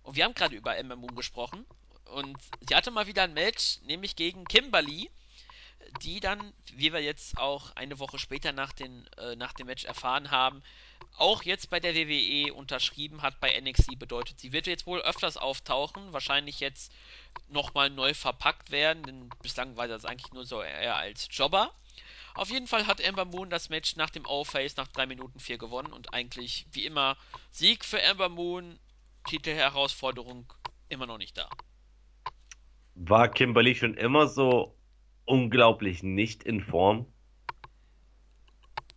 [0.02, 1.66] Und wir haben gerade über Moon gesprochen.
[2.06, 5.10] Und sie hatte mal wieder ein Match, nämlich gegen Kimberly,
[6.02, 9.84] die dann, wie wir jetzt auch eine Woche später nach, den, äh, nach dem Match
[9.84, 10.62] erfahren haben,
[11.16, 13.98] auch jetzt bei der WWE unterschrieben hat bei NXT.
[13.98, 16.92] Bedeutet, sie wird jetzt wohl öfters auftauchen, wahrscheinlich jetzt
[17.48, 21.72] nochmal neu verpackt werden, denn bislang war das eigentlich nur so eher als Jobber.
[22.38, 25.58] Auf jeden Fall hat Ember Moon das Match nach dem O-Face nach 3 Minuten 4
[25.58, 27.16] gewonnen und eigentlich, wie immer,
[27.50, 28.78] Sieg für Ember Moon,
[29.26, 30.46] Titelherausforderung
[30.88, 31.50] immer noch nicht da.
[32.94, 34.76] War Kimberly schon immer so
[35.24, 37.06] unglaublich nicht in Form?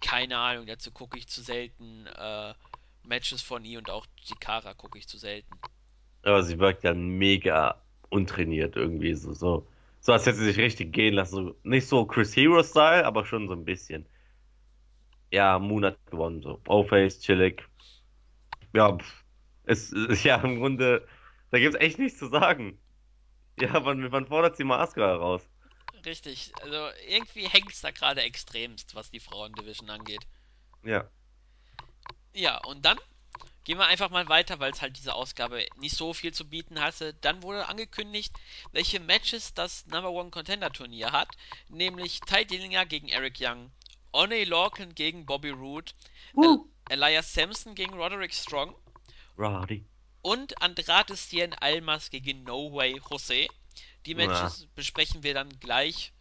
[0.01, 2.53] Keine Ahnung, dazu gucke ich zu selten äh,
[3.01, 5.51] Matches von ihr und auch Chikara gucke ich zu selten.
[6.21, 9.15] Aber sie wirkt ja mega untrainiert irgendwie.
[9.15, 9.67] So, so,
[10.01, 11.35] so als hätte sie sich richtig gehen lassen.
[11.35, 14.07] So, nicht so Chris Hero-Style, aber schon so ein bisschen.
[15.31, 16.41] Ja, Moon hat gewonnen.
[16.41, 16.59] So.
[16.67, 17.63] O-Face, chillig.
[18.73, 18.97] Ja,
[19.63, 21.07] es ist ja im Grunde,
[21.51, 22.79] da gibt's echt nichts zu sagen.
[23.59, 25.47] Ja, wann, wann fordert sie mal Asuka heraus?
[26.03, 30.25] Richtig, also irgendwie hängt es da gerade extremst, was die Frauendivision angeht.
[30.83, 31.07] Ja.
[32.33, 32.97] Ja, und dann
[33.63, 36.79] gehen wir einfach mal weiter, weil es halt diese Ausgabe nicht so viel zu bieten
[36.81, 37.13] hatte.
[37.15, 38.33] Dann wurde angekündigt,
[38.71, 41.29] welche Matches das Number One Contender Turnier hat,
[41.69, 43.71] nämlich Ty Dillinger gegen Eric Young,
[44.13, 45.91] Oney Lorcan gegen Bobby Roode,
[46.37, 46.67] El Uh.
[46.89, 48.75] Elias Sampson gegen Roderick Strong
[49.37, 49.85] Roddy.
[50.21, 53.47] und Andrade Cien Almas gegen No Way Jose.
[54.05, 54.17] Die Ja.
[54.27, 56.13] Matches besprechen wir dann gleich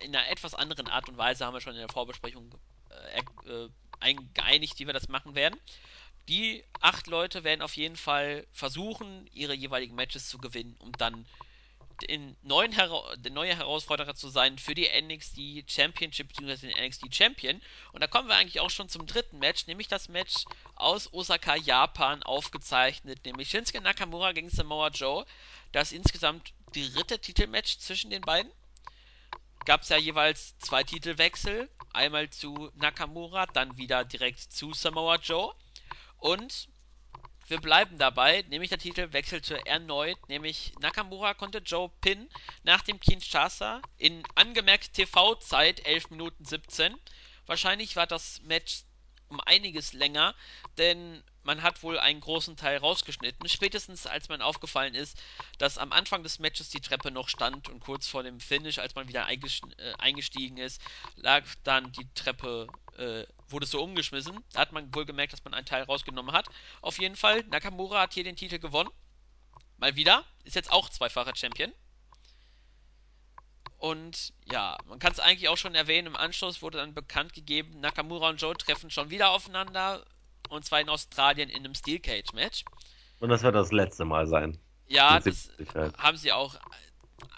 [0.00, 2.54] in einer etwas anderen Art und Weise, haben wir schon in der Vorbesprechung
[2.90, 3.68] äh, äh,
[4.00, 5.58] ein, geeinigt, wie wir das machen werden.
[6.28, 11.26] Die acht Leute werden auf jeden Fall versuchen, ihre jeweiligen Matches zu gewinnen, um dann
[12.08, 16.68] den neuen Hera der neue Herausforderer zu sein für die NXT Championship bzw.
[16.68, 17.60] den NXT Champion.
[17.92, 21.56] Und da kommen wir eigentlich auch schon zum dritten Match, nämlich das Match aus Osaka,
[21.56, 25.24] Japan, aufgezeichnet, nämlich Shinsuke Nakamura gegen Samoa Joe.
[25.72, 28.50] Das insgesamt dritte Titelmatch zwischen den beiden.
[29.64, 31.68] Gab es ja jeweils zwei Titelwechsel.
[31.92, 35.54] Einmal zu Nakamura, dann wieder direkt zu Samoa Joe.
[36.22, 36.68] Und
[37.48, 42.30] wir bleiben dabei, nämlich der Titel wechselte erneut, nämlich Nakamura konnte Joe Pin
[42.62, 46.96] nach dem Kinshasa in angemerkt TV-Zeit 11 Minuten 17.
[47.46, 48.84] Wahrscheinlich war das Match
[49.30, 50.36] um einiges länger,
[50.78, 53.48] denn man hat wohl einen großen Teil rausgeschnitten.
[53.48, 55.20] Spätestens als man aufgefallen ist,
[55.58, 58.94] dass am Anfang des Matches die Treppe noch stand und kurz vor dem Finish, als
[58.94, 60.80] man wieder äh, eingestiegen ist,
[61.16, 64.42] lag dann die Treppe äh, wurde so umgeschmissen.
[64.52, 66.48] Da hat man wohl gemerkt, dass man einen Teil rausgenommen hat.
[66.80, 68.90] Auf jeden Fall, Nakamura hat hier den Titel gewonnen.
[69.78, 70.24] Mal wieder.
[70.44, 71.72] Ist jetzt auch zweifacher Champion.
[73.78, 77.80] Und ja, man kann es eigentlich auch schon erwähnen, im Anschluss wurde dann bekannt gegeben,
[77.80, 80.04] Nakamura und Joe treffen schon wieder aufeinander.
[80.50, 82.64] Und zwar in Australien in einem Steel Cage Match.
[83.18, 84.56] Und das wird das letzte Mal sein.
[84.86, 85.50] Ja, das
[85.98, 86.56] haben sie auch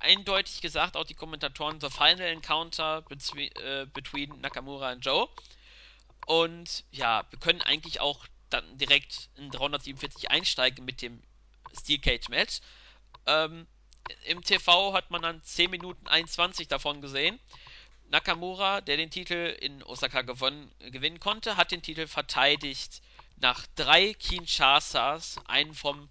[0.00, 5.28] eindeutig gesagt, auch die Kommentatoren, The Final Encounter between, äh, between Nakamura und Joe.
[6.26, 11.22] Und ja, wir können eigentlich auch dann direkt in 347 einsteigen mit dem
[11.78, 12.60] Steel Cage Match.
[13.26, 13.66] Ähm,
[14.24, 17.38] Im TV hat man dann 10 Minuten 21 davon gesehen.
[18.10, 23.02] Nakamura, der den Titel in Osaka gewonnen, gewinnen konnte, hat den Titel verteidigt
[23.36, 26.08] nach drei Kinshasas, einen vom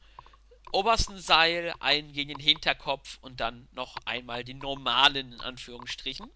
[0.71, 6.29] obersten Seil, einen gegen den Hinterkopf und dann noch einmal den normalen in Anführungsstrichen.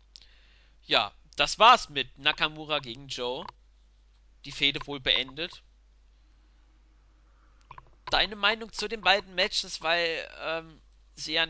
[0.85, 3.45] Ja, das war's mit Nakamura gegen Joe.
[4.47, 5.62] Die Fehde wohl beendet.
[8.10, 10.81] Deine Meinung zu den beiden Matches, weil ähm,
[11.13, 11.45] sie ja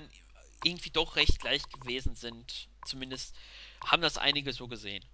[0.66, 2.68] irgendwie doch recht gleich gewesen sind.
[2.84, 3.38] Zumindest
[3.86, 5.06] haben das einige so gesehen.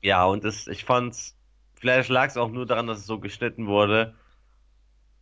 [0.00, 1.36] Ja, und das, ich fand's,
[1.74, 4.14] vielleicht lag es auch nur daran, dass es so geschnitten wurde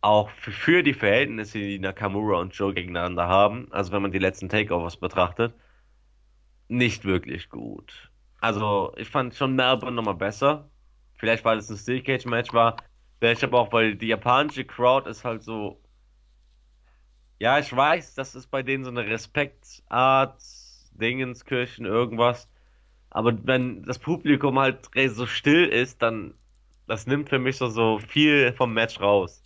[0.03, 4.49] auch für die Verhältnisse, die Nakamura und Joe gegeneinander haben, also wenn man die letzten
[4.49, 5.55] Takeovers betrachtet,
[6.67, 8.11] nicht wirklich gut.
[8.41, 10.69] Also ich fand schon Melbourne nochmal besser.
[11.23, 12.75] Vielleicht weil es ein Steel Cage Match war.
[13.19, 15.79] Vielleicht aber auch, weil die japanische Crowd ist halt so.
[17.39, 20.41] Ja, ich weiß, das ist bei denen so eine Respektart,
[20.91, 22.49] Dingenskirchen, irgendwas.
[23.09, 26.33] Aber wenn das Publikum halt so still ist, dann
[26.87, 29.43] das nimmt für mich so, so viel vom Match raus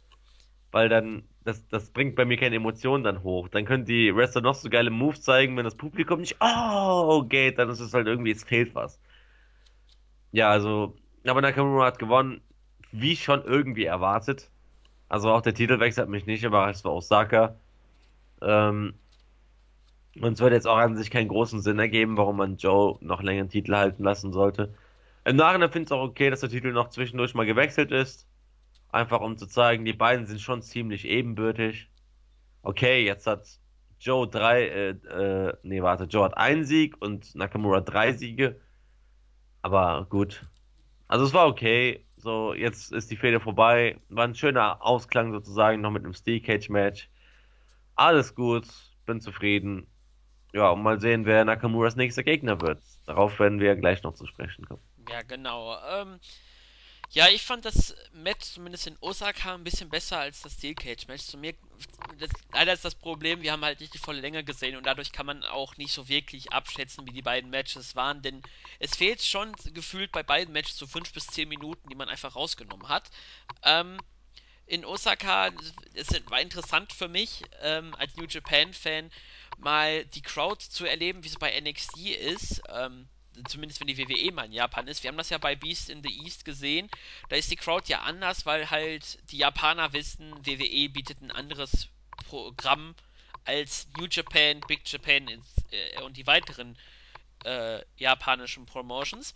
[0.72, 3.48] weil dann, das, das bringt bei mir keine Emotionen dann hoch.
[3.50, 7.58] Dann können die Wrestler noch so geile Moves zeigen, wenn das Publikum nicht, oh, geht,
[7.60, 9.00] dann ist es halt irgendwie, es fehlt was.
[10.32, 10.96] Ja, also,
[11.30, 12.42] aber Nakamura hat gewonnen,
[12.92, 14.50] wie schon irgendwie erwartet.
[15.10, 17.56] Also auch der Titelwechsel hat mich nicht überrascht, es war Osaka.
[18.42, 18.94] Ähm,
[20.22, 23.22] und es wird jetzt auch an sich keinen großen Sinn ergeben, warum man Joe noch
[23.22, 24.74] länger einen Titel halten lassen sollte.
[25.26, 28.28] Im Nachhinein finde ich es auch okay, dass der Titel noch zwischendurch mal gewechselt ist.
[28.92, 31.90] Einfach um zu zeigen, die beiden sind schon ziemlich ebenbürtig.
[32.64, 33.48] Okay, jetzt hat
[34.00, 38.60] Joe drei, äh, äh, nee, warte, Joe hat einen Sieg und Nakamura drei Siege.
[39.62, 40.48] Aber gut.
[41.08, 42.06] Also es war okay.
[42.18, 44.00] So, jetzt ist die Fehde vorbei.
[44.10, 47.10] War ein schöner Ausklang sozusagen, noch mit einem Steel Cage Match.
[47.96, 48.68] Alles gut,
[49.06, 49.88] bin zufrieden.
[50.54, 52.82] Ja, und mal sehen, wer Nakamuras nächster Gegner wird.
[53.06, 54.82] Darauf werden wir gleich noch zu sprechen kommen.
[55.10, 55.78] Ja, genau.
[55.90, 56.20] Ähm,
[57.10, 61.08] ja, ich fand das Match zumindest in Osaka ein bisschen besser als das Steel Cage
[61.08, 61.24] Match.
[61.24, 61.56] Zu mir,
[62.18, 65.12] das, leider ist das Problem, wir haben halt nicht die volle Länge gesehen und dadurch
[65.14, 68.44] kann man auch nicht so wirklich abschätzen, wie die beiden Matches waren, denn
[68.80, 72.36] es fehlt schon gefühlt bei beiden Matches so 5 bis 10 Minuten, die man einfach
[72.36, 73.10] rausgenommen hat.
[73.64, 74.04] Ähm,
[74.66, 75.52] in Osaka,
[75.94, 79.12] es war interessant für mich ähm, als New Japan Fan
[79.58, 82.62] mal die Crowd zu erleben, wie es bei NXT ist.
[82.70, 83.10] Ähm,
[83.46, 85.04] zumindest wenn die WWE mal in Japan ist.
[85.04, 86.90] Wir haben das ja bei Beast in the East gesehen.
[87.30, 91.90] Da ist die Crowd ja anders, weil halt die Japaner wissen, WWE bietet ein anderes
[92.28, 92.96] Programm
[93.46, 95.28] als New Japan, Big Japan
[95.72, 96.78] äh, und die weiteren
[97.46, 99.34] äh, japanischen Promotions.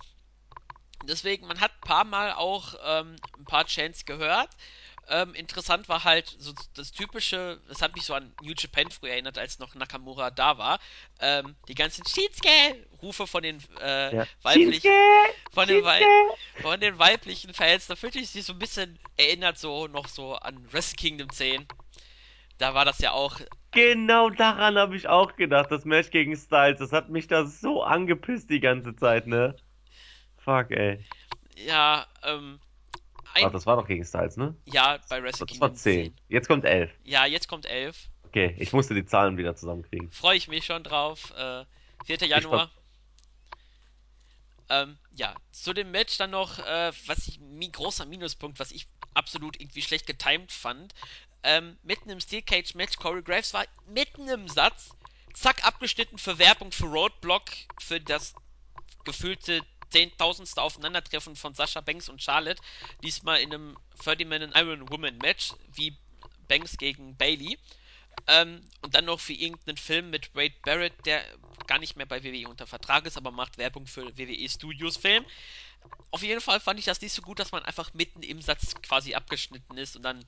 [1.03, 4.49] Deswegen, man hat ein paar Mal auch ähm, ein paar Chants gehört.
[5.09, 9.11] Ähm, interessant war halt so das typische, das hat mich so an New Japan früher
[9.11, 10.79] erinnert, als noch Nakamura da war.
[11.19, 14.27] Ähm, die ganzen Shinsuke-Rufe von den äh, ja.
[14.41, 14.91] weiblichen,
[15.51, 16.01] von den, Wei
[16.61, 20.35] von den weiblichen Fans, da fühlte ich sich so ein bisschen erinnert, so noch so
[20.35, 21.67] an Wrestle Kingdom 10.
[22.57, 23.39] Da war das ja auch.
[23.71, 26.79] Genau daran habe ich auch gedacht, das Match gegen Styles.
[26.79, 29.55] Das hat mich da so angepisst die ganze Zeit, ne?
[30.37, 31.03] Fuck, ey.
[31.55, 32.59] Ja, ähm,
[33.33, 34.55] ein, Ach, das war doch gegen Styles, ne?
[34.65, 36.05] Ja, bei Wrestle Das war 10.
[36.05, 36.15] 10.
[36.29, 36.91] Jetzt kommt 11.
[37.03, 38.09] Ja, jetzt kommt 11.
[38.23, 40.11] Okay, ich musste die Zahlen wieder zusammenkriegen.
[40.11, 41.33] Freue ich mich schon drauf.
[41.37, 41.65] Äh,
[42.05, 42.27] 4.
[42.27, 42.71] Januar.
[44.69, 48.87] Ähm, ja, zu dem Match dann noch, äh, was ich, mi großer Minuspunkt, was ich
[49.13, 50.93] absolut irgendwie schlecht getimed fand.
[51.43, 54.91] Ähm, mitten im Steel Cage Match, Corey Graves war mitten im Satz,
[55.33, 57.45] zack, abgeschnitten für Werbung für Roadblock,
[57.79, 58.33] für das
[59.03, 59.61] gefühlte
[59.91, 62.61] zehntausendste Aufeinandertreffen von Sascha Banks und Charlotte.
[63.03, 65.97] Diesmal in einem 30-Man Iron Woman Match, wie
[66.47, 67.57] Banks gegen Bailey.
[68.27, 71.23] Ähm, und dann noch für irgendeinen Film mit Wade Barrett, der
[71.67, 75.25] gar nicht mehr bei WWE unter Vertrag ist, aber macht Werbung für WWE Studios Film.
[76.11, 78.75] Auf jeden Fall fand ich das nicht so gut, dass man einfach mitten im Satz
[78.81, 80.25] quasi abgeschnitten ist und dann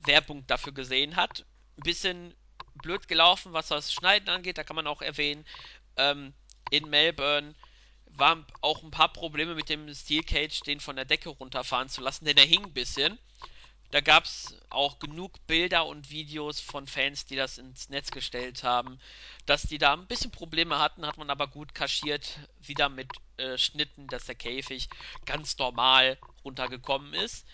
[0.00, 1.44] Werbung dafür gesehen hat.
[1.78, 2.34] Ein bisschen
[2.74, 5.44] blöd gelaufen, was das Schneiden angeht, da kann man auch erwähnen.
[5.96, 6.34] Ähm,
[6.70, 7.54] in Melbourne
[8.16, 12.00] waren auch ein paar Probleme mit dem Steel Cage, den von der Decke runterfahren zu
[12.00, 13.18] lassen, denn er hing ein bisschen.
[13.90, 18.64] Da gab es auch genug Bilder und Videos von Fans, die das ins Netz gestellt
[18.64, 18.98] haben,
[19.46, 23.56] dass die da ein bisschen Probleme hatten, hat man aber gut kaschiert, wieder mit äh,
[23.56, 24.88] Schnitten, dass der Käfig
[25.26, 27.46] ganz normal runtergekommen ist.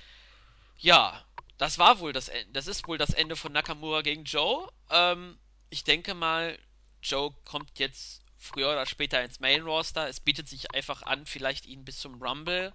[0.79, 1.23] Ja,
[1.59, 4.67] das war wohl das Ende, das ist wohl das Ende von Nakamura gegen Joe.
[4.89, 6.59] Ähm, ich denke mal,
[7.03, 10.09] Joe kommt jetzt früher oder später ins Main Roster.
[10.09, 12.73] Es bietet sich einfach an, vielleicht ihn bis zum Rumble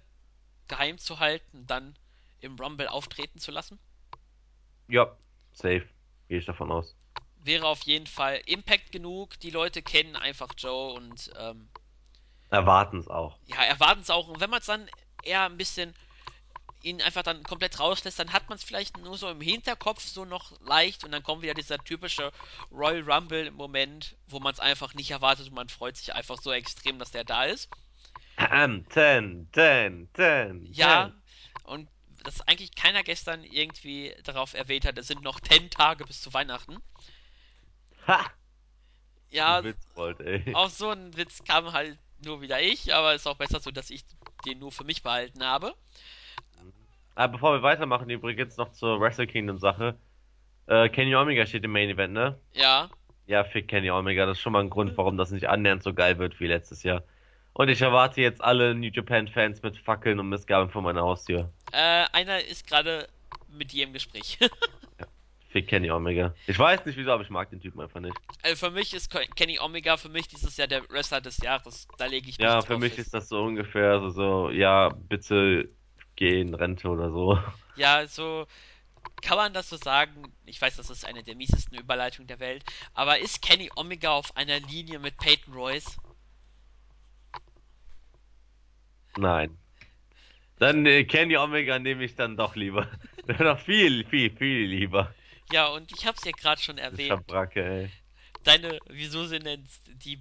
[0.68, 1.96] geheim zu halten, dann
[2.40, 3.78] im Rumble auftreten zu lassen?
[4.88, 5.16] Ja,
[5.52, 5.86] safe.
[6.28, 6.96] Gehe ich davon aus.
[7.38, 9.38] Wäre auf jeden Fall Impact genug.
[9.40, 11.68] Die Leute kennen einfach Joe und ähm,
[12.50, 13.38] erwarten es auch.
[13.46, 14.28] Ja, erwarten es auch.
[14.28, 14.88] Und wenn man es dann
[15.22, 15.94] eher ein bisschen
[16.86, 20.24] ihn einfach dann komplett rauslässt, dann hat man es vielleicht nur so im Hinterkopf so
[20.24, 22.32] noch leicht und dann kommt wieder dieser typische
[22.70, 26.52] Royal Rumble Moment, wo man es einfach nicht erwartet und man freut sich einfach so
[26.52, 27.68] extrem, dass der da ist.
[28.38, 28.86] Ten,
[29.52, 30.66] ten, ten.
[30.72, 31.12] Ja,
[31.64, 31.88] und
[32.22, 36.32] dass eigentlich keiner gestern irgendwie darauf erwähnt hat, es sind noch 10 Tage bis zu
[36.34, 36.76] Weihnachten.
[38.06, 38.24] Ha!
[39.30, 43.58] Ja, Witzbold, auf so einen Witz kam halt nur wieder ich, aber ist auch besser
[43.60, 44.04] so, dass ich
[44.44, 45.74] den nur für mich behalten habe.
[47.16, 49.96] Aber bevor wir weitermachen, übrigens noch zur Wrestle Kingdom Sache.
[50.66, 52.38] Äh, Kenny Omega steht im Main Event, ne?
[52.52, 52.88] Ja.
[53.26, 54.26] Ja, fick Kenny Omega.
[54.26, 56.82] Das ist schon mal ein Grund, warum das nicht annähernd so geil wird wie letztes
[56.82, 57.02] Jahr.
[57.54, 61.50] Und ich erwarte jetzt alle New Japan Fans mit Fackeln und Missgaben vor meiner Haustür.
[61.72, 63.08] Äh, einer ist gerade
[63.48, 64.38] mit dir im Gespräch.
[64.40, 65.06] ja.
[65.48, 66.34] Fick Kenny Omega.
[66.46, 68.14] Ich weiß nicht wieso, aber ich mag den Typen einfach nicht.
[68.42, 71.88] Also für mich ist Kenny Omega für mich dieses Jahr der Wrestler des Jahres.
[71.96, 73.06] Da lege ich Ja, für mich ist.
[73.06, 75.70] ist das so ungefähr so, so, ja, bitte
[76.16, 77.38] geh in Rente oder so.
[77.76, 78.46] Ja, so
[79.22, 80.32] kann man das so sagen.
[80.44, 82.64] Ich weiß, das ist eine der miesesten Überleitungen der Welt.
[82.94, 85.96] Aber ist Kenny Omega auf einer Linie mit Peyton Royce?
[89.16, 89.56] Nein.
[90.58, 92.88] Dann äh, Kenny Omega nehme ich dann doch lieber.
[93.38, 95.14] noch viel, viel, viel lieber.
[95.52, 97.08] Ja, und ich hab's ja gerade schon erwähnt.
[97.08, 97.90] Schabracke, ey.
[98.42, 99.68] Deine, wieso sie nennt
[100.04, 100.16] die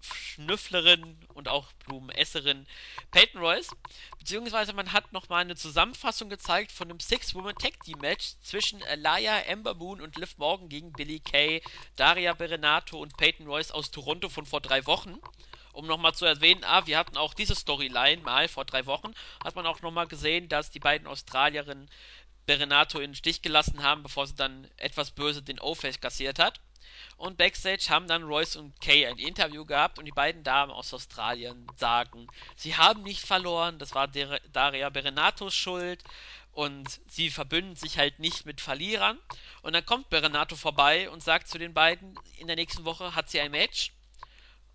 [0.00, 2.66] Blumenschnüfflerin und auch Blumenesserin
[3.12, 3.76] Peyton Royce.
[4.18, 10.16] Beziehungsweise man hat nochmal eine Zusammenfassung gezeigt von einem Six-Woman-Tag-Team-Match zwischen Alaya, Ember Moon und
[10.16, 11.62] Liv Morgan gegen Billy Kay,
[11.96, 15.18] Daria Berenato und Peyton Royce aus Toronto von vor drei Wochen
[15.72, 19.54] um nochmal zu erwähnen, ah, wir hatten auch diese Storyline mal vor drei Wochen, hat
[19.54, 21.88] man auch nochmal gesehen, dass die beiden Australierinnen
[22.44, 26.60] Berenato in den Stich gelassen haben, bevor sie dann etwas böse den O-Face kassiert hat.
[27.20, 30.94] Und backstage haben dann Royce und Kay ein Interview gehabt und die beiden Damen aus
[30.94, 36.02] Australien sagen, sie haben nicht verloren, das war Daria Berenatos Schuld
[36.52, 39.18] und sie verbünden sich halt nicht mit Verlierern.
[39.60, 43.28] Und dann kommt Berenato vorbei und sagt zu den beiden, in der nächsten Woche hat
[43.28, 43.92] sie ein Match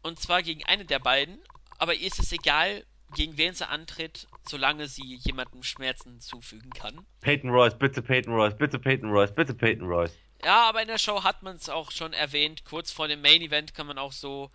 [0.03, 1.39] und zwar gegen eine der beiden.
[1.79, 7.07] Aber ihr ist es egal, gegen wen sie antritt, solange sie jemandem Schmerzen zufügen kann.
[7.21, 10.15] Peyton Royce, bitte Peyton Royce, bitte Peyton Royce, bitte Peyton Royce.
[10.43, 12.65] Ja, aber in der Show hat man es auch schon erwähnt.
[12.65, 14.51] Kurz vor dem Main Event kann man auch so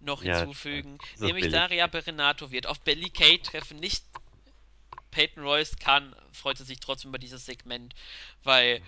[0.00, 0.98] noch ja, hinzufügen.
[1.18, 1.52] Nämlich billig.
[1.52, 3.78] Daria Berenato wird auf Belly Kay treffen.
[3.78, 4.04] Nicht
[5.10, 7.94] Peyton Royce kann, freute sich trotzdem über dieses Segment,
[8.42, 8.82] weil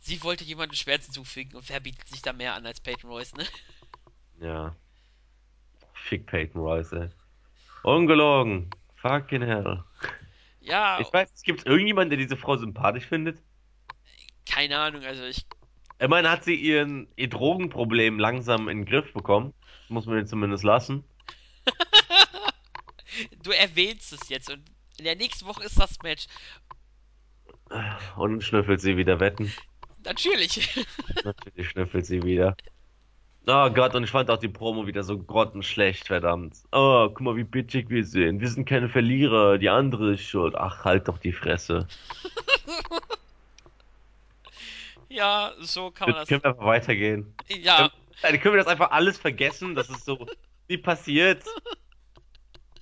[0.00, 3.34] sie wollte jemandem Schmerzen zufügen und wer bietet sich da mehr an als Peyton Royce,
[3.34, 3.44] ne?
[4.40, 4.74] Ja.
[5.92, 7.08] Fick Peyton Royce, ey.
[7.82, 8.70] Ungelogen.
[8.96, 9.84] Fucking hell.
[10.60, 10.98] Ja.
[11.00, 13.40] Ich weiß, es gibt irgendjemanden, der diese Frau sympathisch findet?
[14.46, 15.44] Keine Ahnung, also ich.
[15.98, 19.54] Ich meine, hat sie ihren, ihr Drogenproblem langsam in den Griff bekommen?
[19.88, 21.04] Muss man ihr zumindest lassen.
[23.42, 24.62] du erwähnst es jetzt und
[24.98, 26.26] in der nächsten Woche ist das Match.
[28.16, 29.52] Und schnüffelt sie wieder Wetten.
[30.04, 30.84] Natürlich.
[31.24, 32.56] Natürlich schnüffelt sie wieder.
[33.48, 36.56] Oh Gott, und ich fand auch die Promo wieder so grottenschlecht, verdammt.
[36.72, 38.40] Oh, guck mal, wie bitchig wir sind.
[38.40, 40.56] Wir sind keine Verlierer, die andere ist schuld.
[40.56, 41.86] Ach, halt doch die Fresse.
[45.08, 46.28] Ja, so kann man das.
[46.28, 47.34] können wir einfach weitergehen.
[47.48, 47.90] Ja,
[48.22, 50.26] Dann können wir das einfach alles vergessen, dass es so
[50.68, 51.44] nie passiert.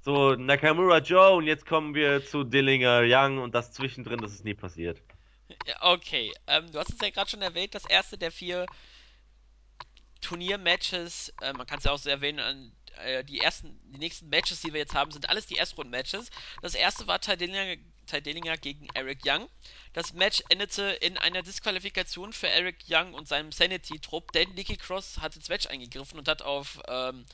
[0.03, 4.45] So, Nakamura Joe und jetzt kommen wir zu Dillinger Young und das zwischendrin, das ist
[4.45, 5.01] nie passiert.
[5.66, 6.33] ja, okay.
[6.47, 8.66] Ähm, du hast es ja gerade schon erwähnt, das erste der vier
[10.20, 14.28] Turniermatches, äh, man kann es ja auch so erwähnen, an, äh, die ersten, die nächsten
[14.28, 16.30] Matches, die wir jetzt haben, sind alles die Erstrunden-Matches.
[16.62, 17.76] Das erste war Ty Dillinger,
[18.07, 19.49] Ty Dillinger gegen Eric Young.
[19.92, 25.18] Das Match endete in einer Disqualifikation für Eric Young und seinem Sanity-Trupp, denn Nikki Cross
[25.20, 27.24] hat ins Match eingegriffen und hat auf ähm,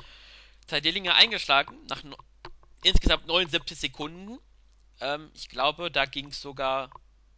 [0.67, 2.17] Ty Dillinger eingeschlagen, nach no
[2.83, 4.39] insgesamt 79 Sekunden.
[5.01, 6.91] Ähm, ich glaube, da ging es sogar,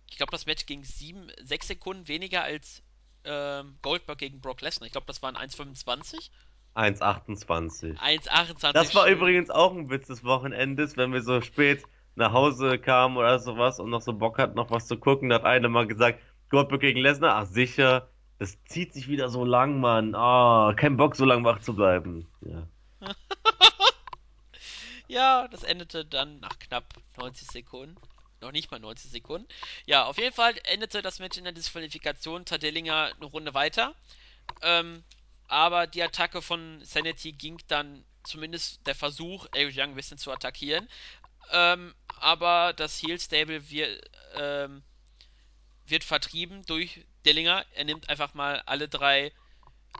[0.08, 2.82] ich glaube, das Match ging 7, 6 Sekunden weniger als
[3.24, 4.86] ähm, Goldberg gegen Brock Lesnar.
[4.86, 6.30] Ich glaube, das waren 1,25.
[6.74, 7.98] 1,28.
[7.98, 12.78] 1,28 Das war übrigens auch ein Witz des Wochenendes, wenn wir so spät nach Hause
[12.78, 15.28] kamen oder sowas und noch so Bock hatten, noch was zu gucken.
[15.28, 16.20] Da hat einer mal gesagt,
[16.50, 18.08] Goldberg gegen Lesnar, ach sicher,
[18.38, 20.14] das zieht sich wieder so lang, Mann.
[20.14, 22.26] Ah, kein Bock, so lang wach zu bleiben.
[22.40, 22.68] Ja,
[25.08, 26.84] Ja, das endete dann nach knapp
[27.18, 27.96] 90 Sekunden.
[28.40, 29.46] Noch nicht mal 90 Sekunden.
[29.84, 32.46] Ja, auf jeden Fall endete das Match in der Disqualifikation.
[32.46, 33.94] Tadelinga eine Runde weiter.
[34.62, 35.04] Ähm,
[35.52, 40.32] aber die Attacke von Sanity ging dann zumindest der Versuch, Eric Young ein bisschen zu
[40.32, 40.88] attackieren.
[41.50, 44.82] Ähm, aber das Heel Stable wird, ähm,
[45.84, 47.66] wird vertrieben durch Dillinger.
[47.74, 49.30] Er nimmt einfach mal alle drei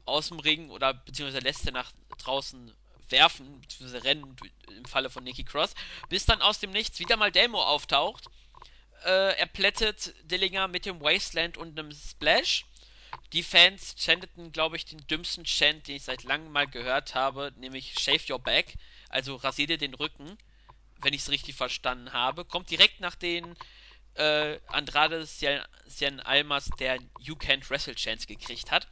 [0.07, 2.75] aus dem Ring oder beziehungsweise lässt sie nach draußen
[3.11, 4.35] werfen, beziehungsweise rennen
[4.75, 5.75] im Falle von Nikki Cross,
[6.09, 8.25] bis dann aus dem Nichts wieder mal Demo auftaucht.
[9.05, 12.65] Äh, er plättet Dillinger mit dem Wasteland und einem Splash.
[13.33, 17.53] Die Fans chanteten, glaube ich, den dümmsten Chant, den ich seit langem mal gehört habe,
[17.57, 18.75] nämlich Shave Your Back,
[19.09, 20.37] also rasier dir den Rücken,
[20.99, 22.45] wenn ich es richtig verstanden habe.
[22.45, 23.57] Kommt direkt nach den
[24.15, 28.87] äh, Andrade Cien Almas, der You Can't Wrestle Chance gekriegt hat.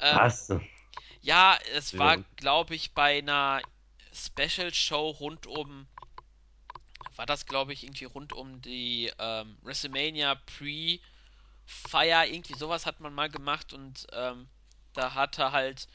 [0.00, 0.52] Ähm, was?
[1.22, 3.62] Ja, es war, glaube ich, bei einer
[4.12, 5.88] Special Show rund um,
[7.16, 10.36] war das, glaube ich, irgendwie rund um die ähm, WrestleMania
[11.66, 14.48] Pre-Fire, irgendwie sowas hat man mal gemacht und ähm,
[14.94, 15.88] da hatte halt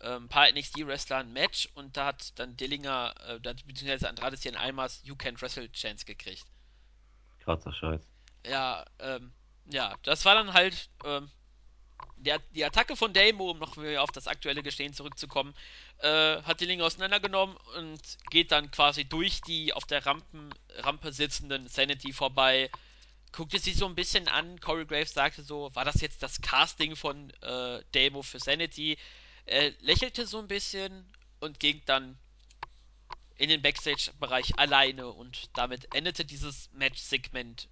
[0.00, 4.56] ähm, ein paar NXT-Wrestler ein Match und da hat dann Dillinger, äh, beziehungsweise Andrade Cien
[4.56, 6.44] Almas You Can't Wrestle Chance gekriegt.
[7.40, 8.02] Krasser Scheiß.
[8.46, 9.32] Ja, ähm,
[9.66, 11.30] ja, das war dann halt ähm,
[12.16, 15.54] der, die Attacke von Damo, um noch auf das aktuelle Geschehen zurückzukommen,
[15.98, 18.00] äh, hat die Linge auseinandergenommen und
[18.30, 22.70] geht dann quasi durch die auf der Rampen, Rampe sitzenden Sanity vorbei.
[23.36, 24.58] Guckte sich so ein bisschen an.
[24.60, 28.96] Corey Graves sagte so: War das jetzt das Casting von äh, Damo für Sanity?
[29.44, 31.04] Er lächelte so ein bisschen
[31.40, 32.16] und ging dann
[33.36, 37.68] in den Backstage-Bereich alleine und damit endete dieses Match-Segment,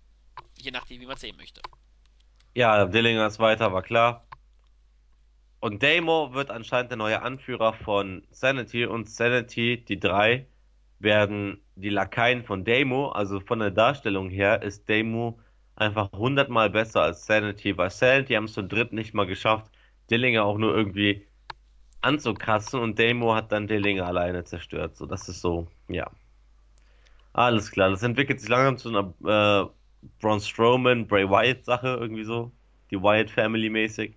[0.58, 1.62] je nachdem, wie man es sehen möchte.
[2.54, 4.26] Ja, Dillinger ist weiter, war klar.
[5.60, 10.46] Und Damo wird anscheinend der neue Anführer von Sanity und Sanity, die drei,
[10.98, 13.08] werden die Lakaien von Damo.
[13.08, 15.40] Also von der Darstellung her ist Damo
[15.76, 19.70] einfach hundertmal besser als Sanity, weil Sanity haben es zu dritt nicht mal geschafft,
[20.10, 21.26] Dillinger auch nur irgendwie
[22.02, 24.96] anzukratzen und Damo hat dann Dillinger alleine zerstört.
[24.96, 26.10] So, das ist so, ja.
[27.32, 29.68] Alles klar, das entwickelt sich langsam zu einer äh,
[30.20, 32.52] Braun Strowman, Bray Wyatt Sache irgendwie so.
[32.90, 34.14] Die Wyatt Family mäßig.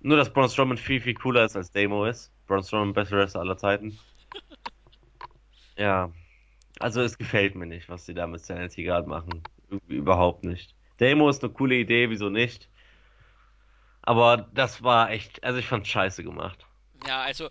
[0.00, 2.32] Nur, dass Braun Strowman viel, viel cooler ist als Damo ist.
[2.46, 3.98] Braun Strowman, bester Wrestler aller Zeiten.
[5.76, 6.10] Ja,
[6.80, 9.42] also es gefällt mir nicht, was sie da mit Sanity gerade machen.
[9.70, 10.74] Irgendwie überhaupt nicht.
[10.98, 12.68] Damo ist eine coole Idee, wieso nicht?
[14.02, 16.66] Aber das war echt, also ich fand's scheiße gemacht.
[17.06, 17.50] Ja, also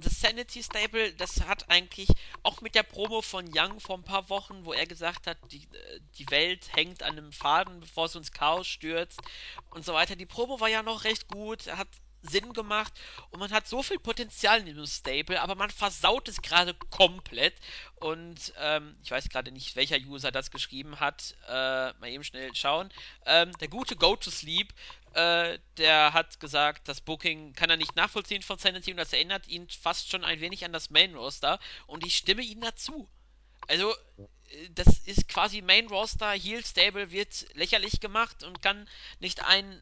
[0.00, 2.08] das Sanity Stable, das hat eigentlich
[2.42, 5.64] auch mit der Promo von Young vor ein paar Wochen, wo er gesagt hat, die,
[5.64, 9.20] äh, die Welt hängt an einem Faden, bevor es ins Chaos stürzt
[9.70, 10.16] und so weiter.
[10.16, 11.88] Die Promo war ja noch recht gut, hat
[12.22, 12.92] Sinn gemacht
[13.30, 17.54] und man hat so viel Potenzial in diesem Stable, aber man versaut es gerade komplett.
[17.96, 21.36] Und ähm, ich weiß gerade nicht, welcher User das geschrieben hat.
[21.46, 22.90] Äh, mal eben schnell schauen.
[23.24, 24.72] Ähm, der gute Go to Sleep
[25.16, 29.48] äh, der hat gesagt, das Booking kann er nicht nachvollziehen von Sanity und das erinnert
[29.48, 33.08] ihn fast schon ein wenig an das Main Roster und ich stimme ihm dazu.
[33.66, 38.86] Also, äh, das ist quasi Main Roster, Heel Stable wird lächerlich gemacht und kann
[39.18, 39.80] nicht einen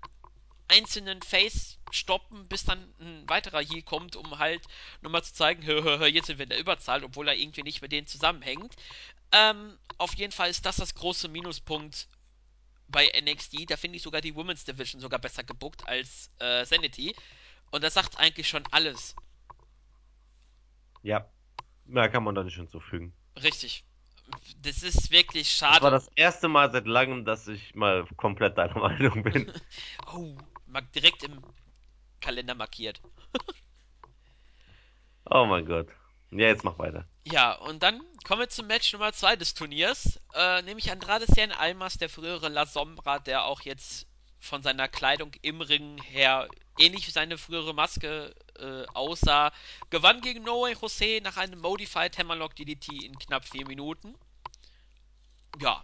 [0.69, 4.63] einzelnen Face stoppen, bis dann ein weiterer Heal kommt, um halt
[5.03, 7.63] nochmal zu zeigen, hör, hör, hör, jetzt sind wir in der Überzahl, obwohl er irgendwie
[7.63, 8.75] nicht mit denen zusammenhängt.
[9.33, 12.09] Ähm, auf jeden Fall ist das das große Minuspunkt
[12.89, 13.71] bei NXT.
[13.71, 17.15] Da finde ich sogar die Women's Division sogar besser gebuckt als äh, Sanity.
[17.71, 19.15] Und das sagt eigentlich schon alles.
[21.03, 21.29] Ja,
[21.85, 23.13] mehr kann man da nicht hinzufügen.
[23.43, 23.85] Richtig.
[24.63, 25.91] Das ist wirklich Das war schade.
[25.91, 29.53] das erste Mal seit langem, dass ich mal komplett deiner Meinung bin.
[30.13, 30.37] Oh,
[30.81, 31.43] direkt im
[32.21, 33.01] Kalender markiert.
[35.31, 35.89] Oh mein Gott.
[36.31, 37.07] Ja, jetzt mach weiter.
[37.25, 40.21] Ja, und dann kommen wir zum Match Nummer 2 des Turniers.
[40.35, 44.07] Äh, nämlich Andrade Cien Almas, der frühere La Sombra, der auch jetzt
[44.41, 46.49] von seiner Kleidung im Ring her
[46.79, 49.53] ähnlich wie seine frühere Maske äh, aussah,
[49.91, 54.15] gewann gegen No Way Jose nach einem Modified Hammerlock DDT in knapp 4 Minuten.
[55.61, 55.83] Ja,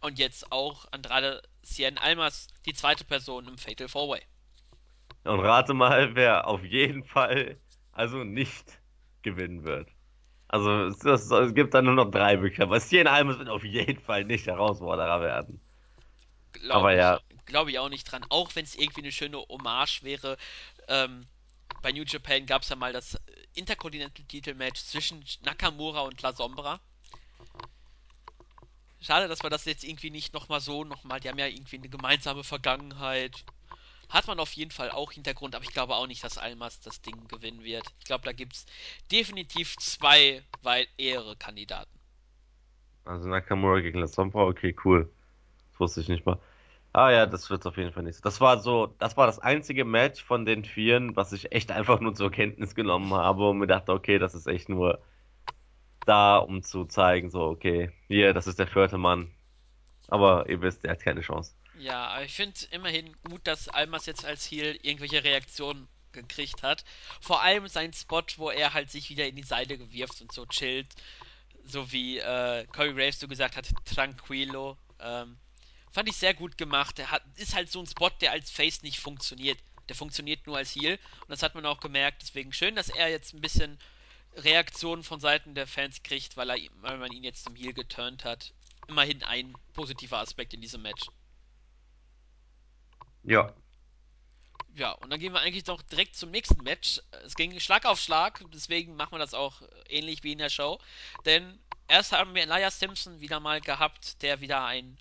[0.00, 4.22] und jetzt auch Andrade Cien Almas, die zweite Person im Fatal 4-Way.
[5.24, 7.58] Und rate mal, wer auf jeden Fall
[7.92, 8.80] also nicht
[9.22, 9.88] gewinnen wird.
[10.48, 12.70] Also es, es, es gibt da nur noch drei Möglichkeiten.
[12.70, 15.60] Aber Cien Almas wird auf jeden Fall nicht Herausforderer werden.
[16.70, 18.24] Aber Glaube ich, ja, glaube ich auch nicht dran.
[18.30, 20.38] Auch wenn es irgendwie eine schöne Hommage wäre.
[20.88, 21.26] Ähm,
[21.82, 23.18] bei New Japan gab es ja mal das
[23.54, 26.80] Intercontinental-Titel-Match zwischen Nakamura und La Sombra.
[29.00, 31.20] Schade, dass wir das jetzt irgendwie nicht nochmal so nochmal.
[31.20, 33.44] Die haben ja irgendwie eine gemeinsame Vergangenheit.
[34.08, 37.02] Hat man auf jeden Fall auch Hintergrund, aber ich glaube auch nicht, dass Almas das
[37.02, 37.84] Ding gewinnen wird.
[37.98, 38.66] Ich glaube, da gibt es
[39.10, 41.90] definitiv zwei weit ehere Kandidaten.
[43.04, 45.10] also Nakamura gegen La Sombra, okay, cool.
[45.72, 46.38] Das wusste ich nicht mal.
[46.92, 48.22] Ah ja, das wird auf jeden Fall nicht so.
[48.22, 52.00] Das war so, das war das einzige Match von den Vieren, was ich echt einfach
[52.00, 55.00] nur zur Kenntnis genommen habe und mir dachte, okay, das ist echt nur
[56.08, 59.30] da, um zu zeigen, so, okay, hier, das ist der vierte Mann.
[60.08, 61.52] Aber ihr wisst, er hat keine Chance.
[61.78, 66.84] Ja, aber ich finde immerhin gut, dass Almas jetzt als Heel irgendwelche Reaktionen gekriegt hat.
[67.20, 70.46] Vor allem sein Spot, wo er halt sich wieder in die Seite gewirft und so
[70.46, 70.88] chillt.
[71.64, 74.76] So wie äh, Corey Graves so gesagt hat, tranquilo.
[75.00, 75.36] Ähm,
[75.92, 76.98] fand ich sehr gut gemacht.
[76.98, 79.58] Er hat, ist halt so ein Spot, der als Face nicht funktioniert.
[79.88, 80.98] Der funktioniert nur als Heel.
[81.20, 82.22] Und das hat man auch gemerkt.
[82.22, 83.78] Deswegen schön, dass er jetzt ein bisschen
[84.38, 88.24] Reaktionen von Seiten der Fans kriegt, weil, er, weil man ihn jetzt zum Heel geturnt
[88.24, 88.52] hat.
[88.86, 91.08] Immerhin ein positiver Aspekt in diesem Match.
[93.24, 93.52] Ja,
[94.74, 97.00] Ja, und dann gehen wir eigentlich doch direkt zum nächsten Match.
[97.24, 100.78] Es ging Schlag auf Schlag, deswegen machen wir das auch ähnlich wie in der Show.
[101.24, 101.58] Denn
[101.88, 104.96] erst haben wir Elias Simpson wieder mal gehabt, der wieder ein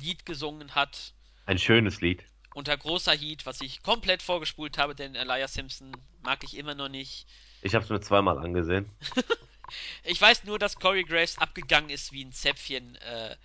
[0.00, 1.14] Lied gesungen hat
[1.46, 2.24] ein schönes Lied.
[2.54, 6.88] unter großer Heat, was ich komplett vorgespult habe, denn Elias Simpson mag ich immer noch
[6.88, 7.26] nicht.
[7.62, 8.88] Ich habe es mir zweimal angesehen.
[10.02, 12.96] Ich weiß nur, dass Corey Graves abgegangen ist wie ein Zäpfchen.
[12.96, 13.36] Äh,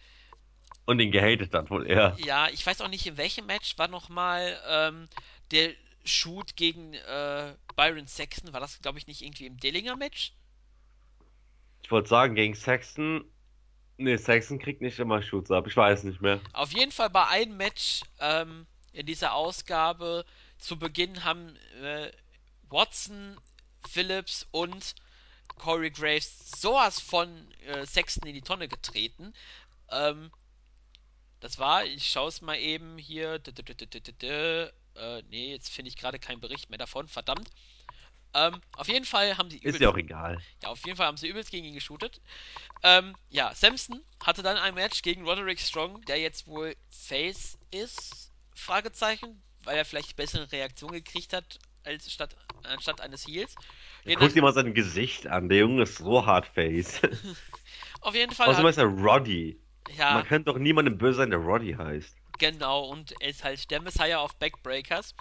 [0.86, 2.18] Und ihn gehatet hat wohl eher.
[2.18, 5.08] ja, ich weiß auch nicht, in welchem Match war nochmal ähm,
[5.52, 8.54] der Shoot gegen äh, Byron Saxon.
[8.54, 10.34] War das, glaube ich, nicht irgendwie im Dillinger Match?
[11.84, 13.24] Ich wollte sagen, gegen Saxon.
[13.98, 15.68] Nee, Saxon kriegt nicht immer Shoots ab.
[15.68, 16.40] Ich weiß nicht mehr.
[16.54, 20.26] Auf jeden Fall bei einem Match ähm, in dieser Ausgabe
[20.58, 22.12] zu Beginn haben äh,
[22.70, 23.38] Watson,
[23.88, 24.96] Phillips und
[25.58, 29.34] Corey Graves sowas von äh, Sexton in die Tonne getreten.
[29.90, 30.32] Ähm,
[31.40, 33.36] das war, ich schaue es mal eben hier.
[34.96, 37.50] Äh, nee, jetzt finde ich gerade keinen Bericht mehr davon, verdammt.
[38.34, 40.44] Ähm, auf jeden Fall haben sie Ist übelst, ja auch egal.
[40.62, 42.22] ja, auf jeden Fall haben sie übelst gegen ihn geshootet.
[42.84, 48.32] Ähm, ja, Samson hatte dann ein Match gegen Roderick Strong, der jetzt wohl Face ist,
[48.54, 53.56] Fragezeichen, weil er vielleicht bessere Reaktion gekriegt hat, als statt, anstatt eines Heels.
[54.18, 55.50] Guck dir mal sein Gesicht an.
[55.50, 57.02] Der Junge ist so hardface.
[58.02, 59.60] auf jeden Fall Außerdem hat, heißt er Roddy.
[59.88, 62.16] Man ja, kann doch niemandem böse sein, der Roddy heißt.
[62.40, 65.16] genau, und er ist halt der Messiah of Backbreakers.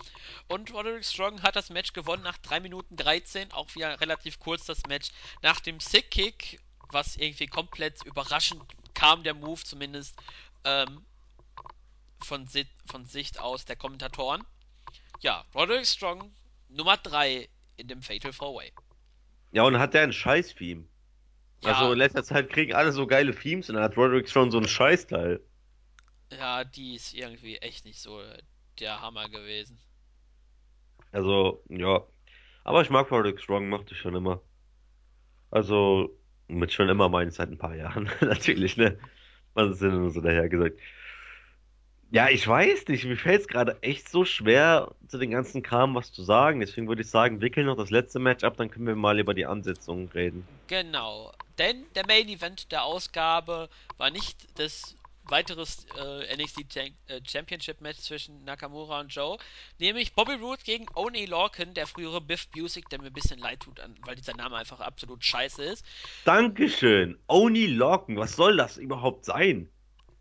[0.48, 4.64] Und Roderick Strong hat das Match gewonnen nach 3 Minuten 13, auch wieder relativ kurz
[4.64, 5.10] das Match.
[5.42, 6.60] Nach dem Sick Kick,
[6.90, 8.62] was irgendwie komplett überraschend
[8.94, 10.16] kam, der Move zumindest,
[10.64, 11.04] ähm,
[12.22, 14.44] von, Si von Sicht aus der Kommentatoren.
[15.20, 16.32] Ja, Roderick Strong
[16.74, 18.72] Nummer 3 in dem Fatal 4-Way.
[19.52, 20.86] Ja, und hat der ein Scheiß-Theme.
[21.62, 24.50] Also Ja, in letzter Zeit kriegen alle so geile Themes und dann hat Roderick schon
[24.50, 25.40] so ein Scheißteil.
[26.30, 28.20] ja, die ist irgendwie echt nicht so
[28.78, 29.78] der Hammer gewesen.
[31.12, 32.06] Also, ja.
[32.64, 34.42] Aber ich mag Roderick Strong, mochte ich schon immer.
[35.50, 36.18] Also,
[36.48, 38.10] mit schon immer meine ich seit ein paar Jahren.
[38.20, 38.98] Natürlich, ne?
[39.54, 40.80] Was ist denn nur so daher gesagt?
[42.14, 45.94] Ja, ich weiß nicht, mir fällt es gerade echt so schwer, zu den ganzen Kram
[45.94, 46.60] was zu sagen.
[46.60, 49.34] Deswegen würde ich sagen, wickeln noch das letzte Match ab, dann können wir mal über
[49.34, 50.48] die Ansetzungen reden.
[50.66, 57.20] Genau, denn der Main Event der Ausgabe war nicht das weiteres äh, NXT Chan- äh,
[57.26, 59.38] Championship Match zwischen Nakamura und Joe,
[59.78, 63.60] nämlich Bobby Roode gegen Oney Lorcan, der frühere Biff Busick, der mir ein bisschen leid
[63.60, 65.84] tut, an, weil dieser Name einfach absolut scheiße ist.
[66.24, 67.18] Dankeschön.
[67.28, 69.70] Oni Lorcan, was soll das überhaupt sein?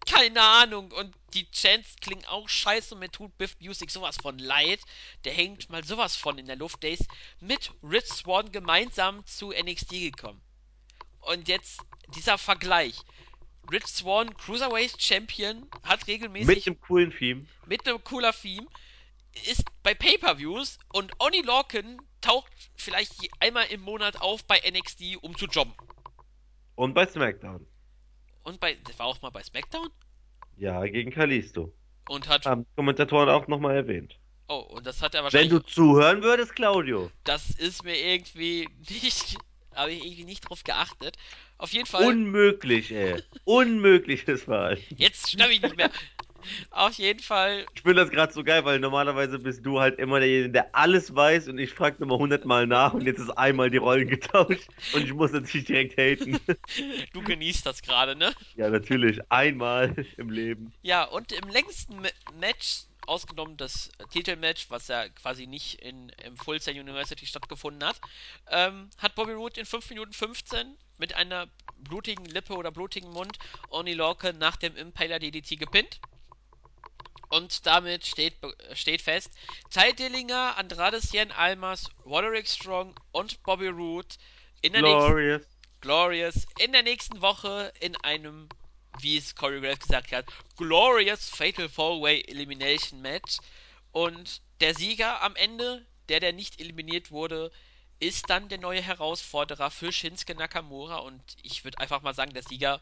[0.06, 4.38] Keine Ahnung, und die Chants klingen auch scheiße und mir tut Biff Busick sowas von
[4.38, 4.80] leid.
[5.24, 6.84] Der hängt mal sowas von in der Luft.
[6.84, 7.08] Der ist
[7.40, 10.42] mit Rich Swann gemeinsam zu NXT gekommen.
[11.22, 11.80] Und jetzt
[12.16, 12.96] dieser Vergleich.
[13.72, 17.46] Rich Swan, Cruiserweight Champion, hat regelmäßig Mit einem coolen Theme.
[17.66, 18.68] mit einem cooler Theme,
[19.50, 25.36] ist bei Pay-Per-Views und Oni Lorcan taucht vielleicht einmal im Monat auf bei NXT, um
[25.38, 25.74] zu jobben.
[26.76, 27.66] Und bei SmackDown.
[28.44, 29.90] Und bei, das war auch mal bei SmackDown
[30.56, 31.74] Ja, gegen Kalisto.
[32.08, 34.20] und hat, Haben Kommentatoren auch nochmal erwähnt.
[34.48, 37.12] oh, und das hat er Wenn wahrscheinlich, du zuhören würdest, Claudio.
[37.24, 39.38] das ist mir irgendwie nicht,
[39.76, 41.18] habe ich irgendwie nicht drauf geachtet.
[41.58, 43.24] Auf jeden Fall, Unmöglich, ey.
[43.46, 44.98] Unmögliches Verhalten.
[44.98, 45.92] jetzt schnapp ich nicht mehr.
[46.72, 50.20] Auf jeden Fall, Ich finde das gerade so geil, weil normalerweise bist du halt immer
[50.20, 53.78] derjenige, der alles weiß und ich frage nochmal hundertmal nach und jetzt ist einmal die
[53.78, 56.40] Rollen getauscht und ich muss natürlich direkt haten.
[57.14, 58.34] du genießt das gerade, ne?
[58.56, 59.20] Ja, natürlich.
[59.30, 60.74] Einmal im Leben.
[60.82, 66.10] Ja, und im längsten Ma Match, ausgenommen das äh, Titelmatch, was ja quasi nicht in,
[66.24, 68.00] im Full Sail University stattgefunden hat,
[68.50, 73.38] ähm, hat Bobby Roode in 5 Minuten 15 mit einer blutigen Lippe oder blutigen Mund
[73.70, 76.00] Oni Lorcan nach dem Impaler DDT gepinnt.
[77.34, 78.36] Und damit steht,
[78.74, 79.32] steht fest,
[79.72, 84.16] Ty Dillinger, Andrade Cien Almas, Roderick Strong und Bobby Roode
[84.62, 85.42] in der nächsten Glorious.
[85.82, 88.50] Glorious in der nächsten Woche in einem,
[89.00, 90.28] wie es Corey Graves gesagt hat,
[90.58, 93.40] Glorious Fatal Four-Way Elimination Match.
[93.92, 97.52] Und der Sieger am Ende, der, der nicht eliminiert wurde,
[98.00, 100.98] ist dann der neue Herausforderer für Shinsuke Nakamura.
[100.98, 102.80] Und ich würde einfach mal sagen, der Sieger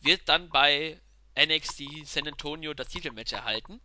[0.00, 1.00] wird dann bei
[1.36, 3.80] NXT San Antonio das Titelmatch erhalten.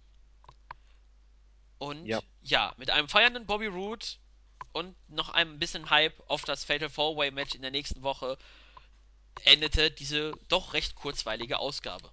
[1.78, 2.22] Und Ja.
[2.42, 4.06] ja, mit einem feiernden Bobby Roode
[4.74, 8.38] und noch ein bisschen Hype auf das Fatal Four-Way Match in der nächsten Woche
[9.46, 12.12] endete diese doch recht kurzweilige Ausgabe.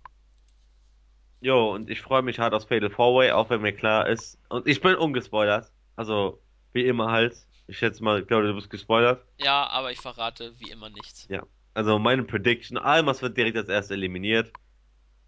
[1.41, 4.39] Jo, und ich freue mich hart aufs Fatal 4-Way, auch wenn mir klar ist.
[4.49, 5.70] Und ich bin ungespoilert.
[5.95, 6.41] Also,
[6.72, 7.37] wie immer halt.
[7.66, 9.24] Ich schätze mal, ich glaube, du bist gespoilert.
[9.39, 11.26] Ja, aber ich verrate wie immer nichts.
[11.28, 11.43] Ja.
[11.74, 14.51] Also, meine Prediction: Almas wird direkt als erster eliminiert.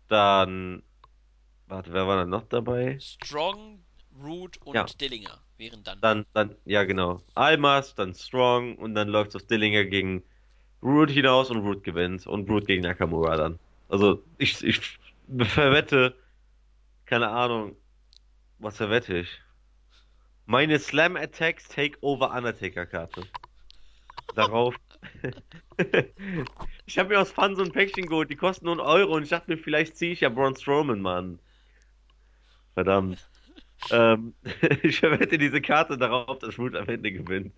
[0.09, 0.83] Dann.
[1.67, 2.99] Warte, wer war da noch dabei?
[2.99, 3.85] Strong,
[4.23, 4.85] Root und Ja.
[4.85, 6.01] Dillinger wären dann.
[6.01, 7.21] Dann, dann, ja, genau.
[7.35, 10.23] Almas, dann Strong und dann läuft es auf Dillinger gegen
[10.83, 12.27] Root hinaus und Root gewinnt.
[12.27, 13.59] Und Root gegen Nakamura dann.
[13.89, 14.99] Also, ich, ich
[15.39, 16.15] verwette,
[17.05, 17.77] keine Ahnung,
[18.59, 19.39] was verwette ich?
[20.47, 23.25] Meine Slam Attacks Takeover Undertaker Karte.
[24.35, 24.75] Darauf.
[26.89, 29.23] ich habe mir aus Fun so ein Päckchen geholt, die kosten nur einen Euro und
[29.23, 31.39] ich dachte mir, vielleicht ziehe ich ja Braun Strowman, Mann.
[32.75, 33.19] Verdammt.
[33.93, 34.35] Ähm,
[34.83, 37.55] ich verwette diese Karte darauf, dass Root am Ende gewinnt.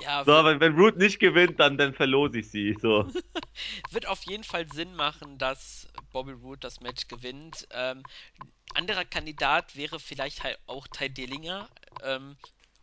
[0.00, 2.76] Ja, So, wenn, wenn Root nicht gewinnt, dann, dann verlose ich sie.
[2.82, 3.08] So.
[3.92, 7.68] wird auf jeden Fall Sinn machen, dass Bobby Root das Match gewinnt.
[7.70, 8.02] Ähm,
[8.74, 11.68] anderer Kandidat wäre vielleicht halt auch Ty Dillinger.
[12.02, 12.36] Ähm,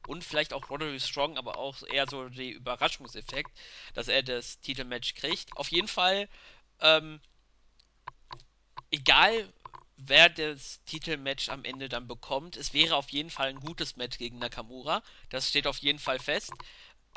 [0.09, 3.51] und vielleicht auch Roderick Strong, aber auch eher so der Überraschungseffekt,
[3.93, 5.55] dass er das Titelmatch kriegt.
[5.55, 6.27] Auf jeden Fall,
[6.81, 7.19] ähm,
[8.91, 9.51] egal
[9.97, 14.17] wer das Titelmatch am Ende dann bekommt, es wäre auf jeden Fall ein gutes Match
[14.17, 15.03] gegen Nakamura.
[15.29, 16.59] Das steht auf jeden Fall fest.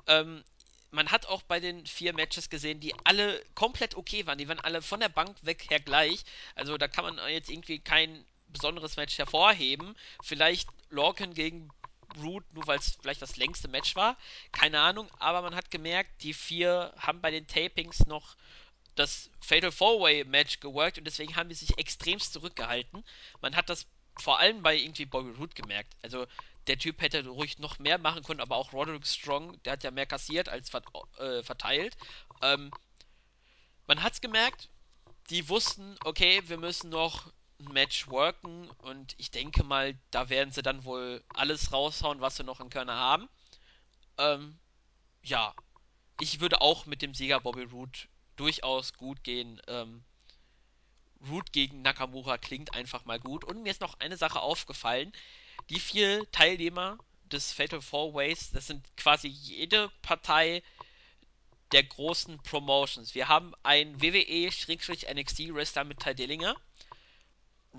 [0.07, 0.45] Ähm,
[0.91, 4.39] man hat auch bei den vier Matches gesehen, die alle komplett okay waren.
[4.39, 6.25] Die waren alle von der Bank weg her gleich.
[6.55, 9.97] Also da kann man jetzt irgendwie kein besonderes Match hervorheben.
[10.23, 11.73] Vielleicht Lorcan gegen
[12.19, 14.17] Root, nur weil es vielleicht das längste Match war.
[14.53, 15.09] Keine Ahnung.
[15.19, 18.37] Aber man hat gemerkt, die vier haben bei den Tapings noch
[18.95, 23.05] das Fatal Four-Way Match geworkt und deswegen haben die sich extremst zurückgehalten.
[23.41, 23.87] Man hat das
[24.19, 25.95] vor allem bei irgendwie Bobby Roode gemerkt.
[26.03, 26.27] Also
[26.67, 29.91] der Typ hätte ruhig noch mehr machen können, aber auch Roderick Strong, der hat ja
[29.91, 30.87] mehr kassiert als vert
[31.19, 31.97] äh, verteilt.
[32.43, 32.71] Ähm,
[33.87, 34.69] man hat's gemerkt,
[35.31, 37.33] die wussten, okay, wir müssen noch
[37.63, 42.37] ein Match worken und ich denke mal, da werden sie dann wohl alles raushauen, was
[42.37, 43.29] sie noch in Körner haben.
[44.19, 44.59] Ähm,
[45.23, 45.55] ja,
[46.21, 47.99] ich würde auch mit dem Sieger Bobby Roode
[48.37, 49.61] durchaus gut gehen.
[49.69, 50.05] Ähm,
[51.29, 53.45] Root gegen Nakamura klingt einfach mal gut.
[53.45, 55.13] Und mir ist noch eine Sache aufgefallen.
[55.71, 60.63] Die vier Teilnehmer des Fatal Four Ways, das sind quasi jede Partei
[61.73, 63.15] der großen Promotions.
[63.15, 66.57] Wir haben einen WWE-NXT-Wrestler mit Ty Dillinger,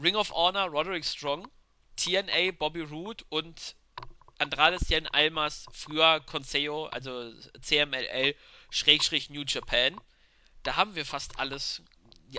[0.02, 1.48] Ring of Honor Roderick Strong,
[1.98, 3.76] TNA Bobby Roode und
[4.40, 7.32] Andrade Cien Almas, früher Consejo, also
[7.62, 8.36] CMLL,
[8.72, 10.00] Schrägstrich New Japan.
[10.64, 11.82] Da haben wir fast alles,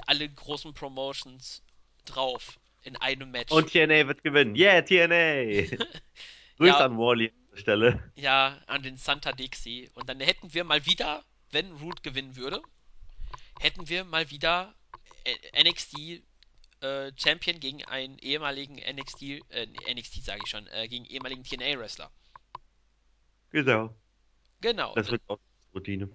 [0.07, 1.63] alle großen Promotions
[2.05, 3.53] drauf in einem Match.
[3.53, 4.57] Und TNA wird gewinnen.
[4.57, 5.77] Yeah, TNA!
[6.59, 6.85] Grüß Ja.
[6.85, 8.13] an Wally an der Stelle.
[8.17, 9.91] ja, an den Santa Dixie.
[9.95, 12.61] Und dann hätten wir mal wieder, wenn Root gewinnen würde,
[13.61, 14.75] hätten wir mal wieder
[15.59, 16.23] NXT
[16.85, 21.79] äh, Champion gegen einen ehemaligen NXT, äh, NXT sage ich schon, äh, gegen ehemaligen TNA
[21.79, 22.11] Wrestler.
[23.51, 23.95] Genau.
[24.61, 24.95] Genau.
[24.95, 25.39] Das wird auch
[25.75, 26.09] Routine.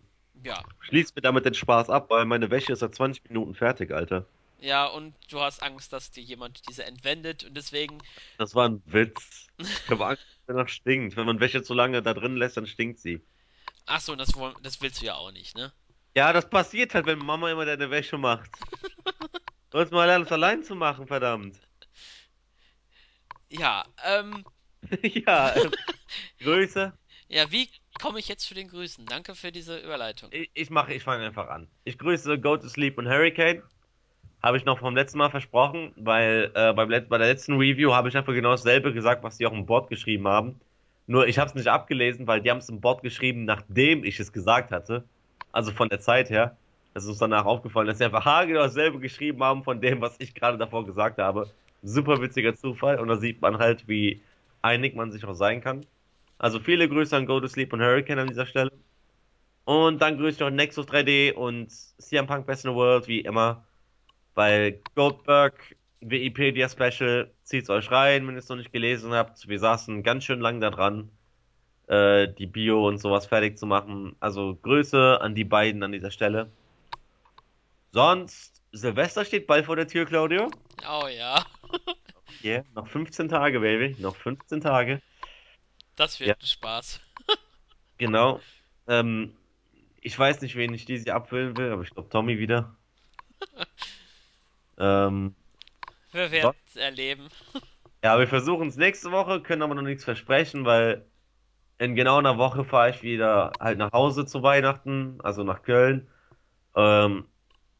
[0.43, 0.63] Ja.
[0.81, 4.25] Schließ mir damit den Spaß ab, weil meine Wäsche ist seit 20 Minuten fertig, Alter.
[4.61, 7.99] Ja, und du hast Angst, dass dir jemand diese entwendet und deswegen.
[8.37, 9.47] Das war ein Witz.
[9.57, 11.15] Ich habe Angst, dass danach stinkt.
[11.15, 13.21] Wenn man Wäsche zu lange da drin lässt, dann stinkt sie.
[13.85, 15.71] Ach so, das, das willst du ja auch nicht, ne?
[16.15, 18.49] Ja, das passiert halt, wenn Mama immer deine Wäsche macht.
[19.69, 21.59] Du sollst mal lernen, es allein zu machen, verdammt.
[23.49, 24.43] Ja, ähm.
[25.03, 25.71] Ja, ähm,
[26.39, 26.93] Grüße.
[27.27, 27.69] Ja, wie
[28.01, 29.05] komme ich jetzt zu den Grüßen?
[29.05, 30.29] Danke für diese Überleitung.
[30.31, 31.67] Ich, ich mache, ich fange einfach an.
[31.83, 33.61] Ich grüße Go to Sleep und Hurricane.
[34.41, 37.93] Habe ich noch vom letzten Mal versprochen, weil äh, beim Let bei der letzten Review
[37.93, 40.59] habe ich einfach genau dasselbe gesagt, was die auch im Board geschrieben haben.
[41.07, 44.19] Nur ich habe es nicht abgelesen, weil die haben es im Board geschrieben, nachdem ich
[44.19, 45.03] es gesagt hatte.
[45.51, 46.57] Also von der Zeit her.
[46.99, 50.17] Es ist uns danach aufgefallen, dass sie einfach haargenau dasselbe geschrieben haben von dem, was
[50.19, 51.49] ich gerade davor gesagt habe.
[51.81, 54.21] Super witziger Zufall und da sieht man halt, wie
[54.61, 55.85] einig man sich auch sein kann.
[56.37, 58.71] Also viele Grüße an Go to Sleep und Hurricane an dieser Stelle.
[59.63, 63.21] Und dann grüße ich noch Nexus 3D und CM Punk Best in the World, wie
[63.21, 63.63] immer.
[64.35, 69.47] Weil Goldberg, Wikipedia Special, zieht's euch rein, wenn ihr es noch nicht gelesen habt.
[69.47, 71.09] Wir saßen ganz schön lang da dran,
[71.87, 74.17] äh, die Bio und sowas fertig zu machen.
[74.19, 76.51] Also Grüße an die beiden an dieser Stelle.
[77.91, 80.51] Sonst, Silvester steht bald vor der Tür, Claudio.
[80.87, 81.43] Oh ja,
[82.43, 83.95] Yeah, noch 15 Tage, Baby.
[84.01, 85.01] Noch 15 Tage.
[85.95, 87.01] das Ja, wird ein Spaß.
[87.97, 88.39] genau.
[88.87, 89.35] Ähm,
[90.01, 92.75] ich weiß nicht, wen ich dieses Jahr abfüllen will, aber ich glaube Tommy wieder.
[94.81, 95.35] Ähm,
[96.13, 97.27] Wir werden es erleben.
[98.01, 101.05] Ja, wir versuchen es nächste Woche, können aber noch nichts versprechen, weil
[101.79, 106.07] in genau einer Woche fahre ich wieder halt nach Hause zu Weihnachten, also nach Köln.
[106.75, 107.25] Ähm,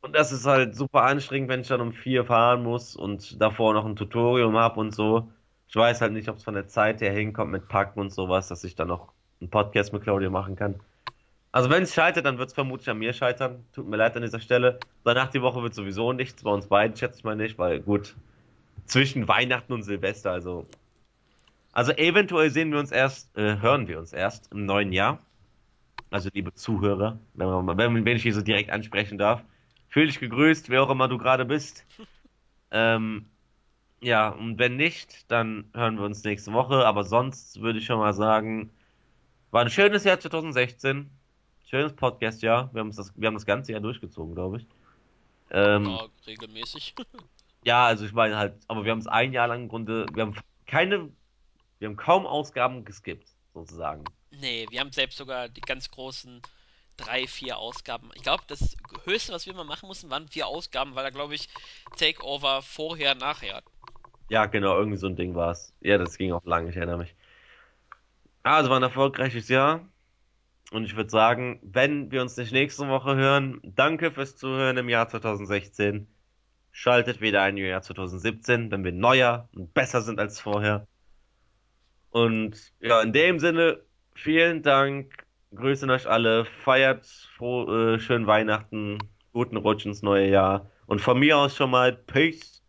[0.02, 3.74] und das ist halt super anstrengend, wenn ich dann um vier fahren muss und davor
[3.74, 5.30] noch ein Tutorium habe und so.
[5.68, 8.47] Ich weiß halt nicht, ob es von der Zeit her hinkommt mit Packen und sowas,
[8.47, 10.80] dass ich dann noch einen Podcast mit Claudia machen kann.
[11.52, 13.66] Also wenn es scheitert, dann wird es vermutlich an mir scheitern.
[13.74, 14.80] Tut mir leid an dieser Stelle.
[15.04, 18.16] Danach die Woche wird sowieso nichts, bei uns beiden schätze ich mal nicht, weil gut,
[18.86, 20.68] zwischen Weihnachten und Silvester, also.
[21.72, 25.20] Also eventuell sehen wir uns erst, äh, hören wir uns erst im neuen Jahr.
[26.10, 27.47] Also liebe Zuhörer, wenn,
[27.78, 29.43] wenn, wenn ich hier so direkt ansprechen darf.
[29.90, 31.86] Fühl dich gegrüßt, wer auch immer du gerade bist.
[32.72, 33.30] Ähm,
[34.02, 36.86] ja, und wenn nicht, dann hören wir uns nächste Woche.
[36.86, 38.72] Aber sonst würde ich schon mal sagen,
[39.52, 41.10] war ein schönes Jahr 2016.
[41.66, 42.74] Schönes Podcast-Jahr.
[42.74, 44.68] Wir haben das, wir haben das ganze Jahr durchgezogen, glaube ich.
[45.52, 46.96] Ähm, Ja, regelmäßig.
[47.64, 50.24] ja, also ich meine halt, aber wir haben es ein Jahr lang im Grunde, wir
[50.24, 50.36] haben
[50.68, 51.10] keine,
[51.80, 54.04] wir haben kaum Ausgaben geskippt, sozusagen.
[54.32, 56.42] Nee, wir haben selbst sogar die ganz großen
[57.00, 58.10] drei, vier Ausgaben.
[58.16, 58.76] Ich glaube, das
[59.06, 61.50] Höchste, was wir mal machen mussten, waren vier Ausgaben, weil da, glaube ich,
[61.97, 63.64] Takeover vorher, nachher.
[64.30, 65.74] Ja, genau, irgendwie so ein Ding war es.
[65.82, 67.16] Ja, das ging auch lang, ich erinnere mich.
[68.43, 69.88] Also war ein erfolgreiches Jahr.
[70.72, 74.88] Und ich würde sagen, wenn wir uns nicht nächste Woche hören, danke fürs Zuhören im
[74.88, 76.08] Jahr 2016.
[76.72, 80.88] Schaltet wieder ein im Jahr 2017, wenn wir neuer und besser sind als vorher.
[82.12, 83.82] Und ja, in dem Sinne,
[84.14, 85.26] vielen Dank.
[85.56, 86.45] Grüße euch alle.
[86.45, 89.00] Feiert froh, äh, schönen Weihnachten,
[89.34, 90.70] guten Rutsch ins neue Jahr.
[90.86, 92.62] Und von mir aus schon mal Peace.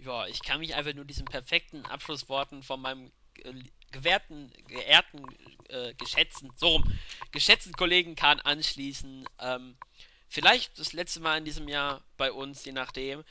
[0.00, 3.12] Ja, ich kann mich einfach nur diesen perfekten Abschlussworten von meinem
[3.44, 3.52] äh,
[3.92, 5.24] gewährten, geehrten,
[5.68, 6.84] äh, geschätzten, so rum,
[7.30, 9.28] geschätzten Kollegen Kahn anschließen.
[9.40, 9.76] Ähm,
[10.28, 13.22] vielleicht das letzte Mal in diesem Jahr bei uns, je nachdem.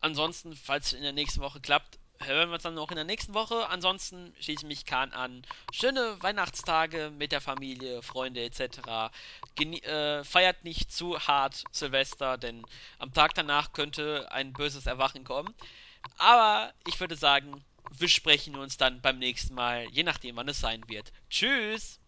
[0.00, 3.04] Ansonsten, falls es in der nächsten Woche klappt, hören wir uns dann noch in der
[3.04, 3.68] nächsten Woche.
[3.68, 5.42] Ansonsten schließe ich mich Kahn an.
[5.72, 9.12] Schöne Weihnachtstage mit der Familie, Freunde etc.
[9.54, 12.64] Genie äh, feiert nicht zu hart Silvester, denn
[12.98, 15.54] am Tag danach könnte ein böses Erwachen kommen.
[16.18, 20.60] Aber ich würde sagen, wir sprechen uns dann beim nächsten Mal, je nachdem, wann es
[20.60, 21.12] sein wird.
[21.30, 22.00] Tschüss!